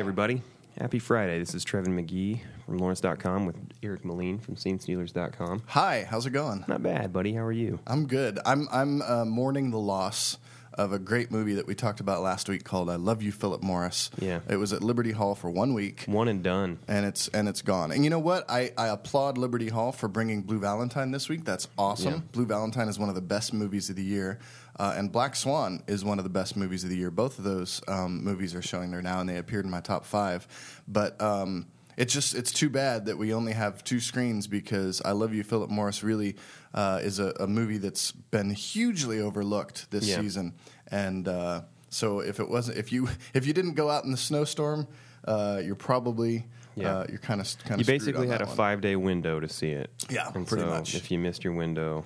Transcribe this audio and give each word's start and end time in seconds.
Hey, 0.00 0.02
everybody. 0.02 0.40
Happy 0.78 0.98
Friday. 0.98 1.38
This 1.38 1.54
is 1.54 1.62
Trevan 1.62 1.88
McGee 1.88 2.40
from 2.64 2.78
Lawrence.com 2.78 3.44
with 3.44 3.56
Eric 3.82 4.02
Melin 4.02 4.38
from 4.38 4.56
SceneStealers.com. 4.56 5.64
Hi, 5.66 6.06
how's 6.08 6.24
it 6.24 6.30
going? 6.30 6.64
Not 6.66 6.82
bad, 6.82 7.12
buddy. 7.12 7.34
How 7.34 7.42
are 7.42 7.52
you? 7.52 7.80
I'm 7.86 8.06
good. 8.06 8.38
I'm 8.46 8.66
I'm 8.72 9.02
uh, 9.02 9.26
mourning 9.26 9.72
the 9.72 9.78
loss 9.78 10.38
of 10.74 10.92
a 10.92 10.98
great 10.98 11.30
movie 11.30 11.54
that 11.54 11.66
we 11.66 11.74
talked 11.74 12.00
about 12.00 12.22
last 12.22 12.48
week 12.48 12.64
called 12.64 12.88
"I 12.90 12.96
Love 12.96 13.22
You, 13.22 13.32
Philip 13.32 13.62
Morris." 13.62 14.10
Yeah. 14.18 14.40
it 14.48 14.56
was 14.56 14.72
at 14.72 14.82
Liberty 14.82 15.12
Hall 15.12 15.34
for 15.34 15.50
one 15.50 15.74
week, 15.74 16.04
One 16.06 16.28
and 16.28 16.42
done. 16.42 16.78
and 16.88 17.04
it's 17.06 17.28
and 17.28 17.48
it's 17.48 17.62
gone. 17.62 17.90
And 17.92 18.04
you 18.04 18.10
know 18.10 18.18
what? 18.18 18.48
I, 18.50 18.72
I 18.78 18.88
applaud 18.88 19.36
Liberty 19.38 19.68
Hall 19.68 19.92
for 19.92 20.08
bringing 20.08 20.42
Blue 20.42 20.58
Valentine 20.60 21.10
this 21.10 21.28
week. 21.28 21.44
That's 21.44 21.68
awesome. 21.76 22.12
Yeah. 22.14 22.20
Blue 22.32 22.46
Valentine 22.46 22.88
is 22.88 22.98
one 22.98 23.08
of 23.08 23.14
the 23.14 23.20
best 23.20 23.52
movies 23.52 23.90
of 23.90 23.96
the 23.96 24.04
year, 24.04 24.38
uh, 24.78 24.94
and 24.96 25.10
Black 25.10 25.34
Swan 25.36 25.82
is 25.86 26.04
one 26.04 26.18
of 26.18 26.24
the 26.24 26.30
best 26.30 26.56
movies 26.56 26.84
of 26.84 26.90
the 26.90 26.96
year. 26.96 27.10
Both 27.10 27.38
of 27.38 27.44
those 27.44 27.82
um, 27.88 28.22
movies 28.24 28.54
are 28.54 28.62
showing 28.62 28.90
there 28.90 29.02
now, 29.02 29.20
and 29.20 29.28
they 29.28 29.38
appeared 29.38 29.64
in 29.64 29.70
my 29.70 29.80
top 29.80 30.04
five. 30.04 30.46
But 30.86 31.20
um, 31.20 31.66
it's 32.00 32.12
just 32.12 32.34
it's 32.34 32.52
too 32.52 32.70
bad 32.70 33.06
that 33.06 33.16
we 33.18 33.32
only 33.34 33.52
have 33.52 33.84
two 33.84 34.00
screens 34.00 34.46
because 34.46 35.00
I 35.04 35.12
Love 35.12 35.34
You, 35.34 35.44
Philip 35.44 35.70
Morris 35.70 36.02
really 36.02 36.36
uh, 36.74 37.00
is 37.02 37.18
a, 37.18 37.32
a 37.40 37.46
movie 37.46 37.78
that's 37.78 38.12
been 38.12 38.50
hugely 38.50 39.20
overlooked 39.20 39.90
this 39.90 40.08
Yeah. 40.08 40.20
season, 40.20 40.54
and. 40.90 41.28
Uh, 41.28 41.62
so 41.92 42.20
if 42.20 42.38
it 42.38 42.48
wasn't, 42.48 42.78
if 42.78 42.92
you 42.92 43.08
if 43.34 43.46
you 43.48 43.52
didn't 43.52 43.74
go 43.74 43.90
out 43.90 44.04
in 44.04 44.12
the 44.12 44.16
snowstorm, 44.16 44.86
uh, 45.26 45.60
you're 45.64 45.74
probably 45.74 46.46
Yeah. 46.76 46.98
uh, 46.98 47.06
you're 47.08 47.18
kind 47.18 47.40
of 47.40 47.48
kind 47.64 47.72
of 47.72 47.78
You 47.80 47.84
basically 47.92 48.28
had 48.28 48.42
a 48.42 48.46
five 48.46 48.80
day 48.80 48.94
window 48.94 49.40
to 49.40 49.48
see 49.48 49.70
it. 49.70 49.90
Yeah, 50.08 50.30
and 50.32 50.46
pretty 50.46 50.62
so 50.62 50.70
much. 50.70 50.94
If 50.94 51.10
you 51.10 51.18
missed 51.18 51.42
your 51.42 51.52
window, 51.52 52.04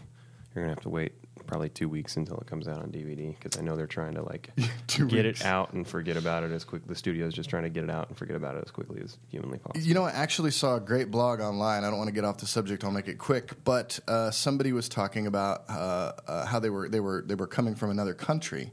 you're 0.54 0.64
going 0.64 0.68
to 0.68 0.74
have 0.74 0.80
to 0.84 0.88
wait 0.88 1.12
probably 1.46 1.68
two 1.68 1.88
weeks 1.88 2.16
until 2.16 2.36
it 2.38 2.46
comes 2.46 2.68
out 2.68 2.78
on 2.82 2.90
DVD 2.90 3.38
because 3.38 3.58
I 3.58 3.62
know 3.62 3.76
they're 3.76 3.86
trying 3.86 4.14
to 4.14 4.22
like 4.22 4.50
get 4.86 5.10
weeks. 5.10 5.40
it 5.40 5.46
out 5.46 5.72
and 5.72 5.86
forget 5.86 6.16
about 6.16 6.44
it 6.44 6.52
as 6.52 6.64
quick. 6.64 6.86
The 6.86 6.94
studio's 6.94 7.34
just 7.34 7.48
trying 7.50 7.62
to 7.64 7.70
get 7.70 7.84
it 7.84 7.90
out 7.90 8.08
and 8.08 8.16
forget 8.18 8.36
about 8.36 8.56
it 8.56 8.62
as 8.64 8.70
quickly 8.70 9.00
as 9.02 9.18
humanly 9.28 9.58
possible. 9.58 9.86
You 9.86 9.94
know, 9.94 10.04
I 10.04 10.10
actually 10.10 10.50
saw 10.50 10.76
a 10.76 10.80
great 10.80 11.10
blog 11.10 11.40
online. 11.40 11.84
I 11.84 11.90
don't 11.90 11.98
want 11.98 12.08
to 12.08 12.14
get 12.14 12.24
off 12.24 12.38
the 12.38 12.46
subject. 12.46 12.84
I'll 12.84 12.90
make 12.90 13.08
it 13.08 13.18
quick. 13.18 13.52
But 13.64 13.98
uh, 14.08 14.30
somebody 14.30 14.72
was 14.72 14.88
talking 14.88 15.26
about 15.26 15.64
uh, 15.68 16.12
uh, 16.26 16.46
how 16.46 16.58
they 16.60 16.70
were 16.70 16.88
they 16.88 17.00
were 17.00 17.22
they 17.26 17.34
were 17.34 17.46
coming 17.46 17.74
from 17.74 17.90
another 17.90 18.14
country, 18.14 18.70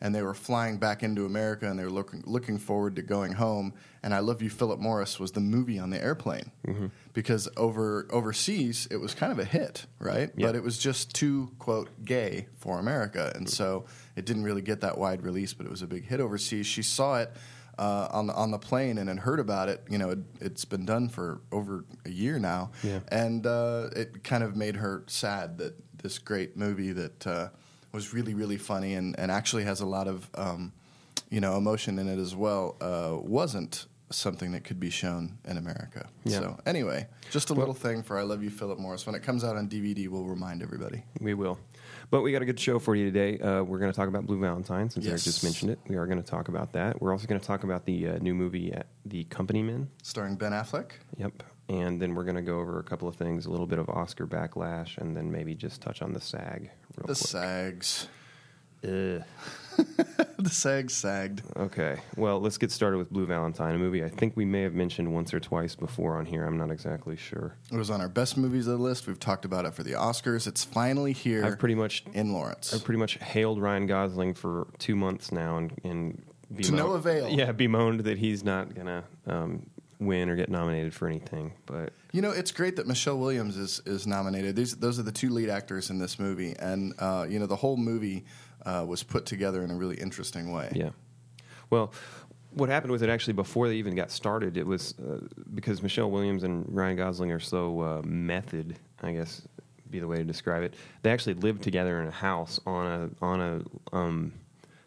and 0.00 0.14
they 0.14 0.22
were 0.22 0.34
flying 0.34 0.78
back 0.78 1.02
into 1.02 1.24
America, 1.26 1.68
and 1.68 1.78
they 1.78 1.84
were 1.84 1.90
looking 1.90 2.22
looking 2.26 2.58
forward 2.58 2.96
to 2.96 3.02
going 3.02 3.32
home. 3.32 3.74
And 4.02 4.12
I 4.14 4.18
Love 4.18 4.42
You, 4.42 4.50
Philip 4.50 4.80
Morris 4.80 5.18
was 5.18 5.32
the 5.32 5.40
movie 5.40 5.78
on 5.78 5.90
the 5.90 6.02
airplane 6.02 6.50
because 7.12 7.48
over 7.56 8.06
overseas 8.10 8.86
it 8.90 8.96
was 8.98 9.14
kind 9.14 9.32
of 9.32 9.38
a 9.38 9.44
hit, 9.44 9.86
right? 9.98 10.30
Yeah. 10.36 10.46
But 10.48 10.56
it 10.56 10.62
was 10.62 10.76
just 10.78 11.14
too 11.14 11.50
quote 11.58 11.88
gay 12.04 12.48
for 12.56 12.78
America, 12.78 13.32
and 13.34 13.48
so 13.48 13.86
it 14.16 14.24
didn't 14.26 14.44
really 14.44 14.62
get 14.62 14.80
that 14.82 14.98
wide 14.98 15.22
release. 15.22 15.54
But 15.54 15.66
it 15.66 15.70
was 15.70 15.82
a 15.82 15.86
big 15.86 16.04
hit 16.06 16.20
overseas. 16.20 16.66
She 16.66 16.82
saw 16.82 17.16
it 17.20 17.30
uh, 17.78 18.08
on 18.10 18.26
the 18.26 18.34
on 18.34 18.50
the 18.50 18.58
plane 18.58 18.98
and 18.98 19.08
had 19.08 19.20
heard 19.20 19.40
about 19.40 19.68
it. 19.70 19.82
You 19.88 19.98
know, 19.98 20.10
it, 20.10 20.18
it's 20.40 20.64
been 20.66 20.84
done 20.84 21.08
for 21.08 21.40
over 21.50 21.84
a 22.04 22.10
year 22.10 22.38
now, 22.38 22.72
Yeah. 22.82 23.00
and 23.08 23.46
uh, 23.46 23.88
it 23.96 24.22
kind 24.22 24.42
of 24.42 24.54
made 24.56 24.76
her 24.76 25.04
sad 25.06 25.58
that 25.58 25.74
this 26.02 26.18
great 26.18 26.56
movie 26.58 26.92
that 26.92 27.26
uh, 27.26 27.48
was 27.94 28.12
really 28.12 28.34
really 28.34 28.58
funny 28.58 28.94
and, 28.94 29.18
and 29.18 29.30
actually 29.30 29.64
has 29.64 29.80
a 29.80 29.86
lot 29.86 30.08
of 30.08 30.28
um, 30.34 30.72
you 31.30 31.40
know 31.40 31.56
emotion 31.56 31.98
in 31.98 32.08
it 32.08 32.18
as 32.18 32.34
well 32.34 32.76
uh, 32.80 33.16
wasn't 33.18 33.86
something 34.10 34.52
that 34.52 34.64
could 34.64 34.78
be 34.78 34.90
shown 34.90 35.38
in 35.46 35.56
America. 35.56 36.06
Yeah. 36.24 36.38
So 36.40 36.58
anyway, 36.66 37.08
just 37.30 37.50
a 37.50 37.54
little 37.54 37.74
thing 37.74 38.02
for 38.02 38.18
I 38.18 38.22
Love 38.22 38.42
You, 38.42 38.50
Philip 38.50 38.78
Morris. 38.78 39.06
When 39.06 39.14
it 39.14 39.22
comes 39.22 39.44
out 39.44 39.56
on 39.56 39.68
DVD, 39.68 40.08
we'll 40.08 40.24
remind 40.24 40.62
everybody. 40.62 41.02
We 41.20 41.34
will. 41.34 41.58
But 42.10 42.22
we 42.22 42.32
got 42.32 42.42
a 42.42 42.44
good 42.44 42.60
show 42.60 42.78
for 42.78 42.94
you 42.94 43.10
today. 43.10 43.38
Uh, 43.38 43.62
we're 43.62 43.78
going 43.78 43.90
to 43.90 43.96
talk 43.96 44.08
about 44.08 44.26
Blue 44.26 44.38
Valentine, 44.38 44.90
since 44.90 45.06
Eric 45.06 45.22
just 45.22 45.42
mentioned 45.42 45.70
it. 45.70 45.78
We 45.88 45.96
are 45.96 46.06
going 46.06 46.22
to 46.22 46.28
talk 46.28 46.48
about 46.48 46.72
that. 46.74 47.00
We're 47.00 47.12
also 47.12 47.26
going 47.26 47.40
to 47.40 47.46
talk 47.46 47.64
about 47.64 47.86
the 47.86 48.08
uh, 48.08 48.18
new 48.18 48.34
movie, 48.34 48.72
uh, 48.74 48.82
The 49.06 49.24
Company 49.24 49.62
Men. 49.62 49.88
Starring 50.02 50.36
Ben 50.36 50.52
Affleck. 50.52 50.92
Yep. 51.16 51.42
And 51.68 52.00
then 52.00 52.14
we're 52.14 52.24
going 52.24 52.36
to 52.36 52.42
go 52.42 52.58
over 52.60 52.78
a 52.78 52.82
couple 52.82 53.08
of 53.08 53.16
things, 53.16 53.46
a 53.46 53.50
little 53.50 53.66
bit 53.66 53.78
of 53.78 53.88
Oscar 53.88 54.26
backlash, 54.26 54.98
and 54.98 55.16
then 55.16 55.30
maybe 55.32 55.54
just 55.54 55.80
touch 55.80 56.02
on 56.02 56.12
the 56.12 56.20
SAG 56.20 56.70
real 56.96 57.06
The 57.06 57.14
quick. 57.14 57.16
SAGs. 57.16 58.08
Ugh. 58.84 59.22
the 60.38 60.50
SAG 60.50 60.90
sagged. 60.90 61.40
Okay. 61.56 61.96
Well, 62.16 62.38
let's 62.38 62.58
get 62.58 62.70
started 62.70 62.98
with 62.98 63.10
Blue 63.10 63.24
Valentine, 63.24 63.74
a 63.74 63.78
movie 63.78 64.04
I 64.04 64.10
think 64.10 64.36
we 64.36 64.44
may 64.44 64.60
have 64.62 64.74
mentioned 64.74 65.12
once 65.14 65.32
or 65.32 65.40
twice 65.40 65.74
before 65.74 66.16
on 66.18 66.26
here. 66.26 66.44
I'm 66.44 66.58
not 66.58 66.70
exactly 66.70 67.16
sure. 67.16 67.56
It 67.72 67.76
was 67.78 67.88
on 67.90 68.02
our 68.02 68.10
best 68.10 68.36
movies 68.36 68.66
of 68.66 68.76
the 68.78 68.84
list. 68.84 69.06
We've 69.06 69.18
talked 69.18 69.46
about 69.46 69.64
it 69.64 69.72
for 69.74 69.82
the 69.82 69.92
Oscars. 69.92 70.46
It's 70.46 70.64
finally 70.64 71.12
here 71.14 71.44
I've 71.46 71.58
pretty 71.58 71.74
much 71.74 72.04
in 72.12 72.32
Lawrence. 72.34 72.74
I've 72.74 72.84
pretty 72.84 72.98
much 73.00 73.14
hailed 73.14 73.58
Ryan 73.60 73.86
Gosling 73.86 74.34
for 74.34 74.66
two 74.78 74.96
months 74.96 75.32
now, 75.32 75.56
and, 75.56 75.72
and 75.82 76.22
To 76.62 76.72
no 76.72 76.92
avail. 76.92 77.30
Yeah, 77.30 77.52
bemoaned 77.52 78.00
that 78.00 78.18
he's 78.18 78.44
not 78.44 78.74
gonna 78.74 79.04
um, 79.26 79.70
win 79.98 80.28
or 80.28 80.36
get 80.36 80.48
nominated 80.48 80.94
for 80.94 81.08
anything. 81.08 81.52
But 81.66 81.92
You 82.12 82.22
know, 82.22 82.30
it's 82.30 82.50
great 82.50 82.76
that 82.76 82.86
Michelle 82.86 83.18
Williams 83.18 83.56
is 83.56 83.80
is 83.86 84.06
nominated. 84.06 84.56
These 84.56 84.76
those 84.76 84.98
are 84.98 85.02
the 85.02 85.12
two 85.12 85.30
lead 85.30 85.48
actors 85.48 85.90
in 85.90 85.98
this 85.98 86.18
movie, 86.18 86.54
and 86.58 86.94
uh, 86.98 87.26
you 87.28 87.38
know 87.38 87.46
the 87.46 87.56
whole 87.56 87.76
movie 87.76 88.24
uh, 88.64 88.84
was 88.86 89.02
put 89.02 89.26
together 89.26 89.62
in 89.62 89.70
a 89.70 89.74
really 89.74 89.96
interesting 89.96 90.52
way. 90.52 90.70
yeah, 90.74 90.90
well. 91.70 91.92
What 92.56 92.68
happened 92.68 92.92
with 92.92 93.02
it 93.02 93.08
actually 93.08 93.32
before 93.32 93.66
they 93.66 93.74
even 93.74 93.96
got 93.96 94.12
started? 94.12 94.56
It 94.56 94.64
was 94.64 94.94
uh, 95.00 95.18
because 95.54 95.82
Michelle 95.82 96.08
Williams 96.08 96.44
and 96.44 96.64
Ryan 96.68 96.96
Gosling 96.96 97.32
are 97.32 97.40
so 97.40 97.80
uh, 97.80 98.02
method, 98.04 98.78
I 99.02 99.10
guess, 99.10 99.42
be 99.90 99.98
the 99.98 100.06
way 100.06 100.18
to 100.18 100.24
describe 100.24 100.62
it. 100.62 100.74
They 101.02 101.10
actually 101.10 101.34
lived 101.34 101.62
together 101.62 102.00
in 102.00 102.06
a 102.06 102.12
house 102.12 102.60
on 102.64 102.86
a 102.86 103.24
on 103.24 103.40
a 103.40 103.96
um, 103.96 104.32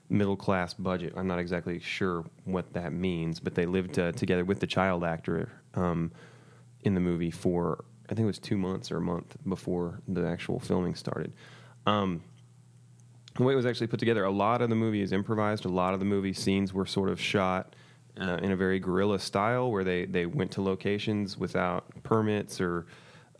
middle 0.09 0.35
class 0.35 0.73
budget. 0.73 1.13
I'm 1.15 1.27
not 1.27 1.39
exactly 1.39 1.79
sure 1.79 2.25
what 2.45 2.73
that 2.73 2.93
means, 2.93 3.39
but 3.39 3.55
they 3.55 3.65
lived 3.65 3.99
uh, 3.99 4.11
together 4.13 4.45
with 4.45 4.59
the 4.59 4.67
child 4.67 5.03
actor 5.03 5.51
um, 5.75 6.11
in 6.81 6.93
the 6.93 6.99
movie 6.99 7.31
for 7.31 7.83
I 8.09 8.15
think 8.15 8.23
it 8.23 8.27
was 8.27 8.39
two 8.39 8.57
months 8.57 8.91
or 8.91 8.97
a 8.97 9.01
month 9.01 9.35
before 9.47 9.99
the 10.07 10.25
actual 10.25 10.59
filming 10.59 10.95
started. 10.95 11.33
Um, 11.85 12.23
the 13.35 13.43
way 13.43 13.53
it 13.53 13.55
was 13.55 13.65
actually 13.65 13.87
put 13.87 13.99
together, 13.99 14.23
a 14.23 14.31
lot 14.31 14.61
of 14.61 14.69
the 14.69 14.75
movie 14.75 15.01
is 15.01 15.11
improvised. 15.11 15.65
A 15.65 15.69
lot 15.69 15.93
of 15.93 15.99
the 15.99 16.05
movie 16.05 16.33
scenes 16.33 16.73
were 16.73 16.85
sort 16.85 17.09
of 17.09 17.19
shot 17.19 17.75
uh, 18.19 18.39
in 18.41 18.51
a 18.51 18.55
very 18.55 18.79
guerrilla 18.79 19.19
style, 19.19 19.71
where 19.71 19.83
they 19.83 20.05
they 20.05 20.25
went 20.25 20.51
to 20.51 20.61
locations 20.61 21.37
without 21.37 21.85
permits 22.03 22.59
or 22.61 22.87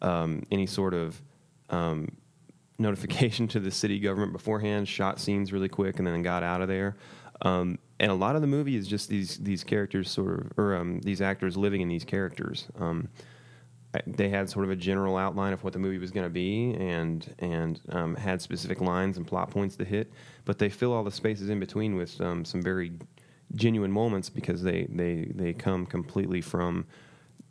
um, 0.01 0.43
any 0.51 0.65
sort 0.65 0.93
of 0.93 1.21
um, 1.69 2.09
notification 2.79 3.47
to 3.49 3.59
the 3.59 3.71
city 3.71 3.99
government 3.99 4.33
beforehand. 4.33 4.87
Shot 4.87 5.19
scenes 5.19 5.51
really 5.51 5.69
quick 5.69 5.97
and 5.99 6.07
then 6.07 6.21
got 6.21 6.43
out 6.43 6.61
of 6.61 6.67
there. 6.67 6.95
Um, 7.41 7.79
and 7.99 8.11
a 8.11 8.15
lot 8.15 8.35
of 8.35 8.41
the 8.41 8.47
movie 8.47 8.75
is 8.75 8.87
just 8.87 9.09
these 9.09 9.37
these 9.37 9.63
characters 9.63 10.09
sort 10.09 10.39
of, 10.39 10.51
or 10.57 10.75
um, 10.75 10.99
these 11.01 11.21
actors 11.21 11.57
living 11.57 11.81
in 11.81 11.87
these 11.87 12.03
characters. 12.03 12.67
Um, 12.79 13.09
they 14.05 14.29
had 14.29 14.49
sort 14.49 14.65
of 14.65 14.71
a 14.71 14.75
general 14.75 15.17
outline 15.17 15.53
of 15.53 15.63
what 15.63 15.73
the 15.73 15.79
movie 15.79 15.97
was 15.97 16.11
going 16.11 16.25
to 16.25 16.31
be, 16.31 16.73
and 16.73 17.33
and 17.39 17.79
um, 17.89 18.15
had 18.15 18.41
specific 18.41 18.81
lines 18.81 19.17
and 19.17 19.25
plot 19.25 19.49
points 19.49 19.75
to 19.77 19.85
hit. 19.85 20.11
But 20.45 20.59
they 20.59 20.69
fill 20.69 20.93
all 20.93 21.03
the 21.03 21.11
spaces 21.11 21.49
in 21.49 21.59
between 21.59 21.95
with 21.95 22.19
um, 22.21 22.43
some 22.45 22.61
very 22.61 22.91
genuine 23.55 23.91
moments 23.91 24.29
because 24.29 24.61
they 24.61 24.87
they 24.89 25.31
they 25.33 25.53
come 25.53 25.85
completely 25.85 26.41
from 26.41 26.85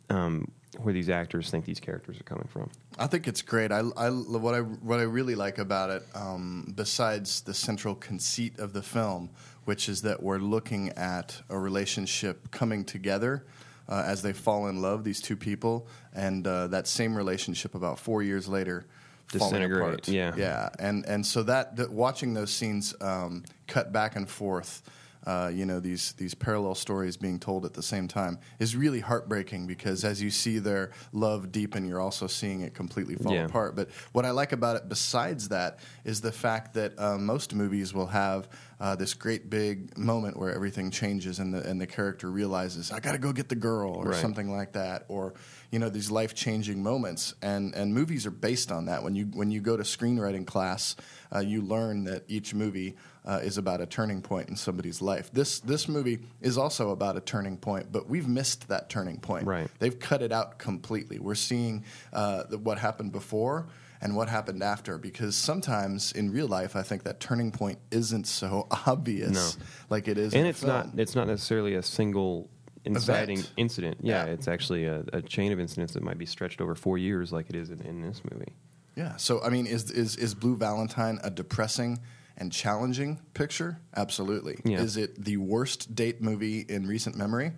um, 0.09 0.51
where 0.79 0.93
these 0.93 1.09
actors 1.09 1.49
think 1.49 1.65
these 1.65 1.79
characters 1.79 2.19
are 2.19 2.23
coming 2.23 2.47
from. 2.47 2.69
I 2.97 3.07
think 3.07 3.27
it's 3.27 3.41
great. 3.41 3.71
I, 3.71 3.79
I 3.79 4.09
what 4.09 4.53
I 4.53 4.59
what 4.59 4.99
I 4.99 5.03
really 5.03 5.35
like 5.35 5.57
about 5.57 5.89
it, 5.89 6.03
um, 6.15 6.73
besides 6.75 7.41
the 7.41 7.53
central 7.53 7.95
conceit 7.95 8.59
of 8.59 8.73
the 8.73 8.81
film, 8.81 9.29
which 9.65 9.89
is 9.89 10.01
that 10.03 10.21
we're 10.21 10.39
looking 10.39 10.89
at 10.89 11.41
a 11.49 11.57
relationship 11.57 12.51
coming 12.51 12.83
together 12.85 13.45
uh, 13.89 14.03
as 14.05 14.21
they 14.21 14.33
fall 14.33 14.67
in 14.67 14.81
love. 14.81 15.03
These 15.03 15.21
two 15.21 15.35
people, 15.35 15.87
and 16.13 16.45
uh, 16.45 16.67
that 16.67 16.87
same 16.87 17.15
relationship 17.15 17.75
about 17.75 17.99
four 17.99 18.23
years 18.23 18.47
later. 18.47 18.85
Disintegrate, 19.29 20.07
yeah. 20.07 20.33
yeah, 20.37 20.69
and 20.79 21.05
and 21.05 21.25
so 21.25 21.43
that, 21.43 21.75
that 21.75 21.91
watching 21.91 22.33
those 22.33 22.49
scenes 22.49 22.95
um, 23.01 23.43
cut 23.67 23.91
back 23.91 24.15
and 24.15 24.29
forth, 24.29 24.81
uh, 25.27 25.49
you 25.53 25.65
know, 25.65 25.81
these 25.81 26.13
these 26.13 26.33
parallel 26.33 26.73
stories 26.73 27.17
being 27.17 27.37
told 27.37 27.65
at 27.65 27.73
the 27.73 27.83
same 27.83 28.07
time 28.07 28.39
is 28.59 28.77
really 28.77 29.01
heartbreaking 29.01 29.67
because 29.67 30.05
as 30.05 30.21
you 30.21 30.29
see 30.29 30.57
their 30.57 30.91
love 31.11 31.51
deepen, 31.51 31.85
you're 31.85 31.99
also 31.99 32.27
seeing 32.27 32.61
it 32.61 32.73
completely 32.73 33.15
fall 33.15 33.33
Yeah. 33.33 33.45
apart. 33.45 33.75
But 33.75 33.89
what 34.13 34.23
I 34.23 34.31
like 34.31 34.53
about 34.53 34.77
it, 34.77 34.87
besides 34.87 35.49
that, 35.49 35.79
is 36.05 36.21
the 36.21 36.31
fact 36.31 36.73
that 36.75 36.97
uh, 36.97 37.17
most 37.17 37.53
movies 37.53 37.93
will 37.93 38.07
have 38.07 38.47
uh, 38.79 38.95
this 38.95 39.13
great 39.13 39.49
big 39.49 39.97
moment 39.97 40.37
where 40.37 40.53
everything 40.53 40.91
changes 40.91 41.39
and 41.39 41.53
the 41.53 41.61
and 41.69 41.81
the 41.81 41.87
character 41.87 42.31
realizes 42.31 42.89
I 42.91 43.01
got 43.01 43.11
to 43.11 43.17
go 43.17 43.33
get 43.33 43.49
the 43.49 43.55
girl 43.55 43.91
or 43.91 44.05
Right. 44.05 44.15
something 44.15 44.49
like 44.49 44.71
that, 44.73 45.03
or 45.09 45.33
you 45.71 45.79
know 45.79 45.89
these 45.89 46.09
life 46.09 46.35
changing 46.35 46.81
moments. 46.81 47.33
And 47.41 47.75
and 47.75 47.93
movies 47.93 48.25
are 48.25 48.31
based 48.31 48.71
on 48.71 48.85
that. 48.85 49.03
When 49.03 49.13
you 49.13 49.25
when 49.33 49.51
you 49.51 49.59
go 49.59 49.75
to 49.75 49.83
screenwriting 49.83 50.45
class, 50.47 50.95
uh, 51.35 51.39
you 51.39 51.61
learn 51.61 52.05
that 52.05 52.23
each 52.29 52.53
movie. 52.53 52.95
Uh, 53.27 53.39
is 53.43 53.57
about 53.57 53.81
a 53.81 53.85
turning 53.85 54.21
point 54.21 54.47
in 54.47 54.55
somebody's 54.55 55.01
life. 55.01 55.29
This 55.33 55.59
this 55.59 55.89
movie 55.89 56.19
is 56.39 56.57
also 56.57 56.91
about 56.91 57.17
a 57.17 57.19
turning 57.19 57.57
point, 57.57 57.91
but 57.91 58.07
we've 58.07 58.25
missed 58.27 58.69
that 58.69 58.89
turning 58.89 59.19
point. 59.19 59.45
Right. 59.45 59.67
They've 59.79 59.99
cut 59.99 60.21
it 60.21 60.31
out 60.31 60.59
completely. 60.59 61.19
We're 61.19 61.35
seeing 61.35 61.83
uh, 62.13 62.43
the, 62.43 62.57
what 62.57 62.77
happened 62.77 63.11
before 63.11 63.67
and 63.99 64.15
what 64.15 64.29
happened 64.29 64.63
after 64.63 64.97
because 64.97 65.35
sometimes 65.35 66.13
in 66.13 66.31
real 66.31 66.47
life, 66.47 66.77
I 66.77 66.83
think 66.83 67.03
that 67.03 67.19
turning 67.19 67.51
point 67.51 67.79
isn't 67.91 68.27
so 68.27 68.67
obvious 68.87 69.57
No. 69.57 69.65
like 69.89 70.07
it 70.07 70.17
is. 70.17 70.33
in 70.33 70.39
and 70.39 70.47
it's 70.47 70.61
film. 70.61 70.71
not 70.71 70.87
it's 70.97 71.13
not 71.13 71.27
necessarily 71.27 71.75
a 71.75 71.83
single 71.83 72.49
inciting 72.85 73.39
Event. 73.39 73.53
incident. 73.57 73.97
Yeah, 74.01 74.25
Yeah. 74.25 74.31
it's 74.31 74.47
actually 74.47 74.85
a, 74.85 75.03
a 75.11 75.21
chain 75.21 75.51
of 75.51 75.59
incidents 75.59 75.93
that 75.95 76.01
might 76.01 76.17
be 76.17 76.25
stretched 76.25 76.61
over 76.61 76.75
four 76.75 76.97
years, 76.97 77.33
like 77.33 77.49
it 77.49 77.57
is 77.57 77.71
in, 77.71 77.81
in 77.81 78.01
this 78.01 78.21
movie. 78.31 78.53
Yeah. 78.95 79.17
So 79.17 79.41
I 79.43 79.49
mean, 79.49 79.67
is 79.67 79.91
is 79.91 80.15
is 80.15 80.33
Blue 80.33 80.55
Valentine 80.55 81.19
a 81.23 81.29
depressing 81.29 81.99
and 82.37 82.51
challenging 82.51 83.19
picture? 83.33 83.79
Absolutely. 83.95 84.59
Yeah. 84.63 84.79
Is 84.81 84.95
it 84.97 85.23
the 85.23 85.37
worst 85.37 85.95
date 85.95 86.21
movie 86.21 86.59
in 86.61 86.87
recent 86.87 87.15
memory? 87.17 87.51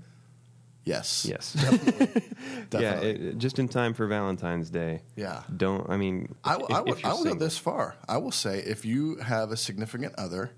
Yes. 0.85 1.25
Yes. 1.29 1.53
Definitely. 2.69 2.81
Yeah, 2.81 2.99
it, 2.99 3.37
just 3.37 3.59
in 3.59 3.67
time 3.67 3.93
for 3.93 4.07
Valentine's 4.07 4.69
Day. 4.69 5.01
Yeah. 5.15 5.43
Don't. 5.55 5.87
I 5.89 5.97
mean, 5.97 6.33
I, 6.43 6.57
will- 6.57 6.65
if- 6.67 6.73
I 7.05 7.09
you're 7.09 7.17
I 7.19 7.23
go 7.23 7.33
this 7.35 7.57
far. 7.57 7.95
I 8.07 8.17
will 8.17 8.31
say 8.31 8.59
if 8.59 8.85
you 8.85 9.17
have 9.17 9.51
a 9.51 9.57
significant 9.57 10.15
other, 10.17 10.51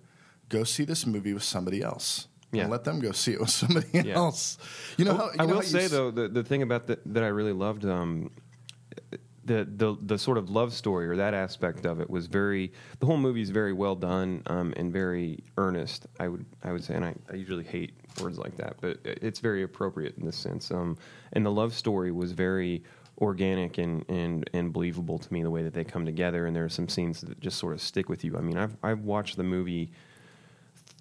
go 0.49 0.63
see 0.63 0.85
this 0.85 1.05
movie 1.05 1.33
with 1.33 1.43
somebody 1.43 1.81
else. 1.81 2.27
Yeah. 2.53 2.63
And 2.63 2.71
let 2.71 2.83
them 2.83 2.99
go 2.99 3.11
see 3.13 3.31
it 3.33 3.39
with 3.39 3.49
somebody 3.49 3.87
Yeah. 3.93 4.15
else. 4.15 4.57
You 4.97 5.05
know 5.05 5.11
Oh, 5.13 5.17
how 5.17 5.25
you 5.27 5.31
I 5.39 5.45
know 5.45 5.55
will 5.55 5.61
say 5.63 5.85
s- 5.85 5.91
though 5.91 6.11
the 6.11 6.27
the 6.27 6.43
thing 6.43 6.61
about 6.61 6.85
the, 6.87 6.99
that 7.07 7.23
I 7.23 7.27
really 7.27 7.53
loved 7.53 7.85
um, 7.85 8.29
the 9.51 9.67
the 9.77 9.97
the 10.01 10.17
sort 10.17 10.37
of 10.37 10.49
love 10.49 10.73
story 10.73 11.07
or 11.07 11.15
that 11.15 11.33
aspect 11.33 11.85
of 11.85 11.99
it 11.99 12.09
was 12.09 12.27
very 12.27 12.71
the 12.99 13.05
whole 13.05 13.17
movie 13.17 13.41
is 13.41 13.49
very 13.49 13.73
well 13.73 13.95
done 13.95 14.41
um, 14.47 14.73
and 14.77 14.91
very 14.91 15.43
earnest. 15.57 16.07
I 16.19 16.27
would 16.27 16.45
I 16.63 16.71
would 16.71 16.83
say, 16.83 16.95
and 16.95 17.05
I, 17.05 17.15
I 17.29 17.35
usually 17.35 17.63
hate 17.63 17.93
words 18.21 18.37
like 18.37 18.55
that, 18.57 18.77
but 18.81 18.99
it's 19.03 19.39
very 19.39 19.63
appropriate 19.63 20.17
in 20.17 20.25
this 20.25 20.37
sense. 20.37 20.71
Um, 20.71 20.97
and 21.33 21.45
the 21.45 21.51
love 21.51 21.73
story 21.73 22.11
was 22.11 22.31
very 22.31 22.83
organic 23.19 23.77
and, 23.77 24.05
and 24.09 24.49
and 24.53 24.71
believable 24.71 25.19
to 25.19 25.33
me 25.33 25.43
the 25.43 25.51
way 25.51 25.63
that 25.63 25.73
they 25.73 25.83
come 25.83 26.05
together 26.05 26.47
and 26.47 26.55
there 26.55 26.65
are 26.65 26.69
some 26.69 26.89
scenes 26.89 27.21
that 27.21 27.39
just 27.39 27.57
sort 27.57 27.73
of 27.73 27.81
stick 27.81 28.09
with 28.09 28.23
you. 28.23 28.37
I 28.37 28.41
mean, 28.41 28.57
I've 28.57 28.75
I've 28.83 29.01
watched 29.01 29.37
the 29.37 29.43
movie 29.43 29.91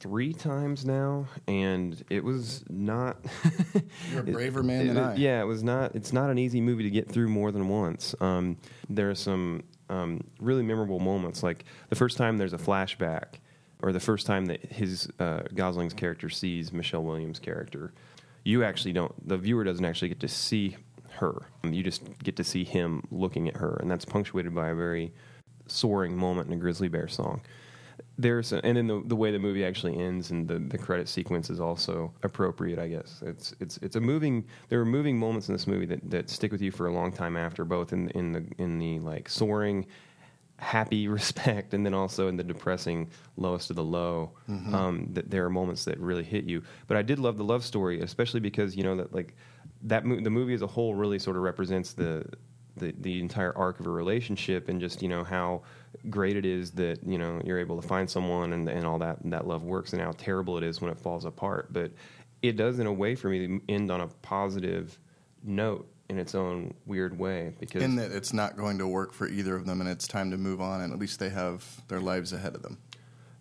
three 0.00 0.32
times 0.32 0.84
now, 0.86 1.26
and 1.46 2.02
it 2.10 2.24
was 2.24 2.64
not. 2.68 3.18
You're 4.12 4.20
a 4.20 4.24
braver 4.32 4.62
man 4.62 4.88
than 4.88 4.96
it- 4.96 5.00
I. 5.00 5.14
Yeah, 5.14 5.40
it 5.40 5.44
was 5.44 5.62
not. 5.62 5.94
It's 5.94 6.12
not 6.12 6.30
an 6.30 6.38
easy 6.38 6.60
movie 6.60 6.82
to 6.82 6.90
get 6.90 7.08
through 7.08 7.28
more 7.28 7.52
than 7.52 7.68
once. 7.68 8.14
Um, 8.20 8.56
there 8.88 9.10
are 9.10 9.14
some 9.14 9.62
um, 9.88 10.24
really 10.40 10.62
memorable 10.62 10.98
moments, 10.98 11.42
like 11.42 11.64
the 11.90 11.96
first 11.96 12.16
time 12.16 12.38
there's 12.38 12.54
a 12.54 12.58
flashback, 12.58 13.34
or 13.82 13.92
the 13.92 14.00
first 14.00 14.26
time 14.26 14.46
that 14.46 14.64
his 14.72 15.08
uh, 15.20 15.40
Gosling's 15.54 15.94
character 15.94 16.28
sees 16.30 16.72
Michelle 16.72 17.04
Williams' 17.04 17.38
character. 17.38 17.92
You 18.44 18.64
actually 18.64 18.92
don't. 18.94 19.28
The 19.28 19.36
viewer 19.36 19.64
doesn't 19.64 19.84
actually 19.84 20.08
get 20.08 20.20
to 20.20 20.28
see 20.28 20.76
her. 21.18 21.42
You 21.62 21.82
just 21.82 22.02
get 22.22 22.36
to 22.36 22.44
see 22.44 22.64
him 22.64 23.02
looking 23.10 23.48
at 23.48 23.56
her, 23.58 23.76
and 23.80 23.90
that's 23.90 24.06
punctuated 24.06 24.54
by 24.54 24.70
a 24.70 24.74
very 24.74 25.12
soaring 25.66 26.16
moment 26.16 26.48
in 26.48 26.54
a 26.54 26.56
Grizzly 26.56 26.88
Bear 26.88 27.06
song. 27.06 27.42
There's 28.18 28.52
and 28.52 28.76
then 28.76 28.86
the 28.86 29.02
the 29.06 29.16
way 29.16 29.30
the 29.30 29.38
movie 29.38 29.64
actually 29.64 29.98
ends 29.98 30.30
and 30.30 30.46
the, 30.46 30.58
the 30.58 30.78
credit 30.78 31.08
sequence 31.08 31.50
is 31.50 31.60
also 31.60 32.12
appropriate. 32.22 32.78
I 32.78 32.88
guess 32.88 33.22
it's 33.24 33.54
it's 33.60 33.78
it's 33.78 33.96
a 33.96 34.00
moving. 34.00 34.44
There 34.68 34.80
are 34.80 34.86
moving 34.86 35.18
moments 35.18 35.48
in 35.48 35.54
this 35.54 35.66
movie 35.66 35.86
that, 35.86 36.10
that 36.10 36.30
stick 36.30 36.52
with 36.52 36.62
you 36.62 36.70
for 36.70 36.86
a 36.86 36.92
long 36.92 37.12
time 37.12 37.36
after, 37.36 37.64
both 37.64 37.92
in 37.92 38.08
in 38.10 38.32
the 38.32 38.44
in 38.58 38.78
the 38.78 38.98
like 39.00 39.28
soaring, 39.28 39.86
happy 40.58 41.08
respect, 41.18 41.74
and 41.74 41.84
then 41.84 41.94
also 41.94 42.28
in 42.28 42.36
the 42.36 42.44
depressing 42.44 43.08
lowest 43.36 43.70
of 43.70 43.76
the 43.76 43.84
low. 43.84 44.32
Um, 44.74 45.08
that 45.12 45.30
there 45.30 45.44
are 45.44 45.50
moments 45.50 45.84
that 45.84 45.98
really 45.98 46.24
hit 46.24 46.44
you. 46.44 46.62
But 46.86 46.96
I 46.96 47.02
did 47.02 47.18
love 47.18 47.38
the 47.38 47.44
love 47.44 47.64
story, 47.64 48.00
especially 48.00 48.40
because 48.40 48.76
you 48.76 48.82
know 48.82 48.96
that 48.96 49.14
like 49.14 49.34
that 49.82 50.04
mo- 50.04 50.20
the 50.20 50.30
movie 50.30 50.54
as 50.54 50.62
a 50.62 50.66
whole 50.66 50.94
really 50.94 51.18
sort 51.18 51.36
of 51.36 51.42
represents 51.42 51.92
the 51.92 52.24
the, 52.76 52.94
the 53.00 53.20
entire 53.20 53.56
arc 53.56 53.80
of 53.80 53.86
a 53.86 53.90
relationship 53.90 54.68
and 54.68 54.80
just 54.80 55.02
you 55.02 55.08
know 55.08 55.24
how 55.24 55.62
great 56.08 56.36
it 56.36 56.46
is 56.46 56.70
that 56.72 56.98
you 57.04 57.18
know 57.18 57.40
you're 57.44 57.58
able 57.58 57.80
to 57.80 57.86
find 57.86 58.08
someone 58.08 58.52
and, 58.52 58.68
and 58.68 58.86
all 58.86 58.98
that 58.98 59.20
and 59.20 59.32
that 59.32 59.46
love 59.46 59.62
works 59.62 59.92
and 59.92 60.00
how 60.00 60.12
terrible 60.12 60.56
it 60.56 60.64
is 60.64 60.80
when 60.80 60.90
it 60.90 60.98
falls 60.98 61.24
apart 61.24 61.72
but 61.72 61.90
it 62.42 62.56
does 62.56 62.78
in 62.78 62.86
a 62.86 62.92
way 62.92 63.14
for 63.14 63.28
me 63.28 63.60
end 63.68 63.90
on 63.90 64.00
a 64.00 64.06
positive 64.22 64.98
note 65.42 65.88
in 66.10 66.18
its 66.18 66.34
own 66.34 66.74
weird 66.86 67.16
way 67.18 67.54
because 67.60 67.82
in 67.82 67.94
that 67.96 68.10
it's 68.10 68.32
not 68.32 68.56
going 68.56 68.78
to 68.78 68.86
work 68.86 69.12
for 69.12 69.28
either 69.28 69.54
of 69.54 69.64
them, 69.64 69.80
and 69.80 69.88
it's 69.88 70.08
time 70.08 70.30
to 70.32 70.36
move 70.36 70.60
on, 70.60 70.80
and 70.80 70.92
at 70.92 70.98
least 70.98 71.20
they 71.20 71.28
have 71.28 71.64
their 71.86 72.00
lives 72.00 72.32
ahead 72.32 72.54
of 72.54 72.62
them. 72.62 72.78